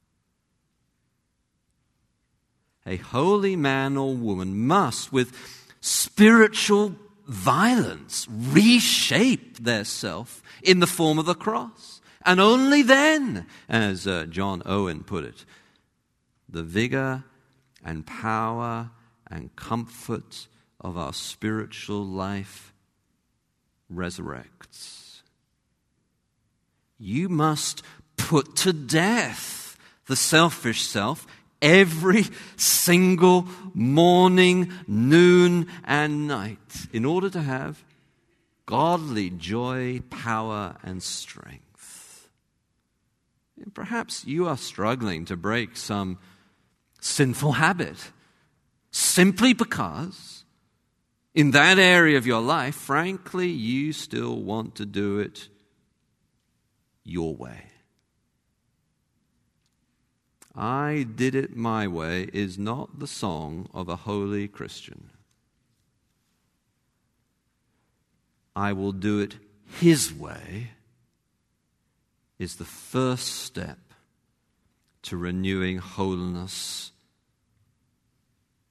A 2.87 2.95
holy 2.95 3.55
man 3.55 3.97
or 3.97 4.15
woman 4.15 4.65
must, 4.65 5.13
with 5.13 5.31
spiritual 5.79 6.95
violence, 7.27 8.27
reshape 8.29 9.57
their 9.59 9.83
self 9.83 10.41
in 10.61 10.79
the 10.79 10.87
form 10.87 11.19
of 11.19 11.25
the 11.25 11.35
cross. 11.35 12.01
And 12.25 12.39
only 12.39 12.81
then, 12.81 13.47
as 13.67 14.07
uh, 14.07 14.25
John 14.25 14.61
Owen 14.65 15.03
put 15.03 15.25
it, 15.25 15.45
the 16.47 16.63
vigor 16.63 17.23
and 17.83 18.05
power 18.05 18.91
and 19.29 19.55
comfort 19.55 20.47
of 20.79 20.97
our 20.97 21.13
spiritual 21.13 22.05
life 22.05 22.73
resurrects. 23.91 25.21
You 26.97 27.29
must 27.29 27.83
put 28.15 28.55
to 28.57 28.73
death 28.73 29.77
the 30.05 30.15
selfish 30.15 30.83
self 30.83 31.25
every 31.63 32.25
single 32.57 33.47
morning, 33.73 34.71
noon, 34.85 35.67
and 35.83 36.27
night 36.27 36.87
in 36.91 37.05
order 37.05 37.29
to 37.31 37.41
have 37.41 37.83
godly 38.67 39.29
joy, 39.31 40.01
power, 40.09 40.75
and 40.83 41.01
strength. 41.01 42.29
And 43.61 43.73
perhaps 43.73 44.25
you 44.25 44.47
are 44.47 44.57
struggling 44.57 45.25
to 45.25 45.37
break 45.37 45.77
some 45.77 46.19
sinful 46.99 47.53
habit 47.53 48.11
simply 48.91 49.53
because 49.53 50.43
in 51.33 51.51
that 51.51 51.79
area 51.79 52.17
of 52.17 52.27
your 52.27 52.41
life, 52.41 52.75
frankly, 52.75 53.47
you 53.47 53.93
still 53.93 54.41
want 54.41 54.75
to 54.75 54.85
do 54.85 55.19
it 55.19 55.47
your 57.03 57.35
way. 57.35 57.72
I 60.55 61.07
did 61.15 61.33
it 61.33 61.55
my 61.55 61.87
way 61.87 62.29
is 62.31 62.59
not 62.59 62.99
the 62.99 63.07
song 63.07 63.67
of 63.73 63.89
a 63.89 63.95
holy 63.95 64.47
Christian. 64.47 65.09
I 68.55 68.73
will 68.73 68.91
do 68.91 69.19
it 69.19 69.37
His 69.79 70.13
way 70.13 70.71
is 72.37 72.57
the 72.57 72.65
first 72.65 73.27
step 73.27 73.79
to 75.03 75.17
renewing 75.17 75.79
holiness 75.79 76.91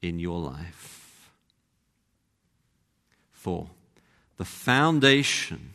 in 0.01 0.19
your 0.19 0.39
life. 0.39 1.33
For, 3.33 3.71
the 4.37 4.45
foundation 4.45 5.75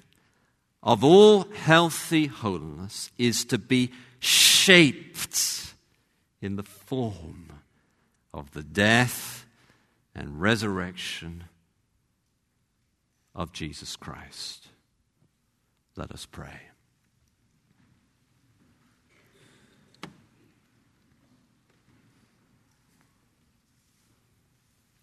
of 0.81 1.03
all 1.03 1.43
healthy 1.53 2.27
holiness 2.27 3.11
is 3.17 3.43
to 3.45 3.57
be 3.57 3.91
shaped 4.19 5.66
in 6.41 6.55
the 6.55 6.63
form 6.63 7.51
of 8.33 8.51
the 8.51 8.63
death 8.63 9.45
and 10.13 10.41
resurrection 10.41 11.45
of 13.35 13.51
Jesus 13.51 13.95
Christ. 13.95 14.67
Let 15.95 16.11
us 16.11 16.25
pray. 16.25 16.61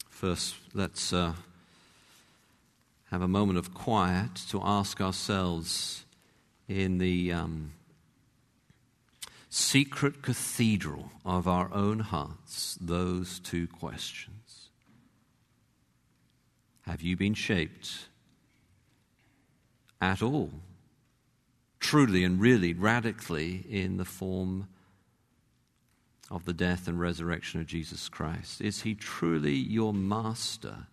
First, 0.09 0.55
let's 0.73 1.13
uh, 1.13 1.35
have 3.11 3.21
a 3.21 3.29
moment 3.29 3.59
of 3.59 3.75
quiet 3.75 4.37
to 4.49 4.61
ask 4.63 5.01
ourselves 5.01 6.05
in 6.69 6.99
the. 6.99 7.33
Um, 7.33 7.73
secret 9.55 10.21
cathedral 10.21 11.13
of 11.25 11.47
our 11.47 11.73
own 11.73 12.01
hearts 12.01 12.77
those 12.81 13.39
two 13.39 13.69
questions. 13.69 14.71
Have 16.83 17.03
you 17.03 17.17
been 17.17 17.35
shaped 17.35 18.09
at 20.01 20.21
all, 20.21 20.51
truly 21.79 22.25
and 22.25 22.41
really 22.41 22.75
radically, 22.75 23.65
in 23.71 23.97
the 23.97 24.05
form 24.05 24.67
of 26.33 26.47
the 26.47 26.53
death 26.53 26.89
and 26.89 26.99
resurrection 26.99 27.61
of 27.61 27.69
Jesus 27.69 28.09
Christ? 28.09 28.61
Is 28.61 28.83
he 28.83 28.97
truly 28.97 29.55
your 29.55 29.95
master? 29.95 30.89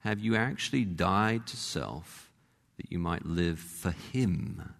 Have 0.00 0.20
you 0.20 0.36
actually 0.36 0.84
died 0.84 1.46
to 1.46 1.56
self 1.56 2.30
that 2.76 2.92
you 2.92 2.98
might 2.98 3.24
live 3.24 3.58
for 3.58 3.92
him? 3.92 4.74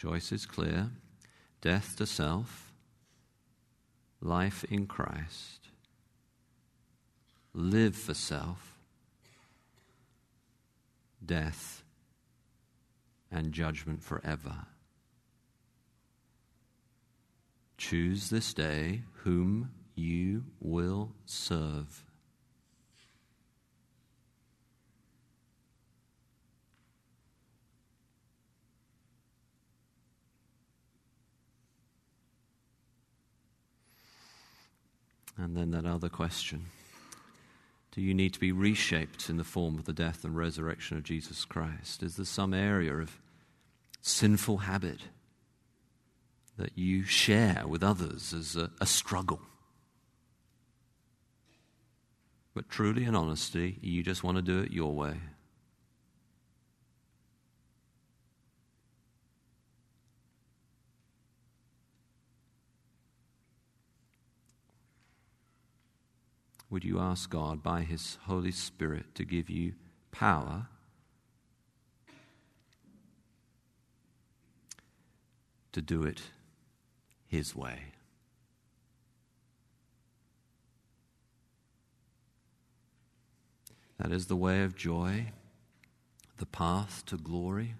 Choice 0.00 0.32
is 0.32 0.46
clear 0.46 0.90
death 1.60 1.94
to 1.96 2.06
self, 2.06 2.72
life 4.22 4.64
in 4.70 4.86
Christ 4.86 5.60
live 7.52 7.96
for 7.96 8.14
self, 8.14 8.78
death, 11.24 11.82
and 13.30 13.52
judgment 13.52 14.02
forever. 14.02 14.66
Choose 17.76 18.30
this 18.30 18.54
day 18.54 19.02
whom 19.24 19.70
you 19.94 20.44
will 20.60 21.12
serve. 21.26 22.04
And 35.40 35.56
then 35.56 35.70
that 35.70 35.86
other 35.86 36.10
question. 36.10 36.66
Do 37.92 38.02
you 38.02 38.12
need 38.12 38.34
to 38.34 38.40
be 38.40 38.52
reshaped 38.52 39.30
in 39.30 39.38
the 39.38 39.44
form 39.44 39.78
of 39.78 39.84
the 39.84 39.92
death 39.92 40.22
and 40.22 40.36
resurrection 40.36 40.98
of 40.98 41.02
Jesus 41.02 41.44
Christ? 41.44 42.02
Is 42.02 42.16
there 42.16 42.26
some 42.26 42.52
area 42.52 42.94
of 42.94 43.18
sinful 44.02 44.58
habit 44.58 45.00
that 46.58 46.76
you 46.76 47.04
share 47.04 47.64
with 47.66 47.82
others 47.82 48.34
as 48.34 48.54
a, 48.54 48.70
a 48.80 48.86
struggle? 48.86 49.40
But 52.54 52.68
truly 52.68 53.04
and 53.04 53.16
honestly, 53.16 53.78
you 53.80 54.02
just 54.02 54.22
want 54.22 54.36
to 54.36 54.42
do 54.42 54.60
it 54.60 54.72
your 54.72 54.92
way. 54.92 55.16
Would 66.70 66.84
you 66.84 67.00
ask 67.00 67.28
God 67.28 67.62
by 67.62 67.82
His 67.82 68.16
Holy 68.22 68.52
Spirit 68.52 69.14
to 69.16 69.24
give 69.24 69.50
you 69.50 69.74
power 70.12 70.68
to 75.72 75.82
do 75.82 76.04
it 76.04 76.22
His 77.26 77.54
way? 77.54 77.92
That 83.98 84.12
is 84.12 84.26
the 84.26 84.36
way 84.36 84.62
of 84.62 84.76
joy, 84.76 85.26
the 86.38 86.46
path 86.46 87.04
to 87.06 87.18
glory. 87.18 87.74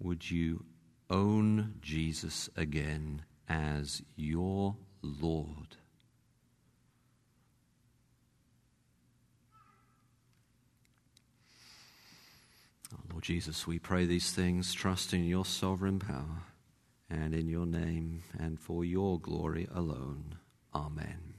Would 0.00 0.30
you 0.30 0.64
own 1.10 1.74
Jesus 1.82 2.48
again 2.56 3.22
as 3.48 4.02
your 4.16 4.76
Lord? 5.02 5.76
Oh, 12.92 12.98
Lord 13.12 13.22
Jesus, 13.22 13.66
we 13.66 13.78
pray 13.78 14.06
these 14.06 14.32
things, 14.32 14.72
trusting 14.72 15.20
in 15.20 15.28
your 15.28 15.44
sovereign 15.44 15.98
power 15.98 16.44
and 17.08 17.34
in 17.34 17.48
your 17.48 17.66
name 17.66 18.22
and 18.38 18.58
for 18.58 18.84
your 18.84 19.20
glory 19.20 19.68
alone. 19.74 20.36
Amen. 20.74 21.29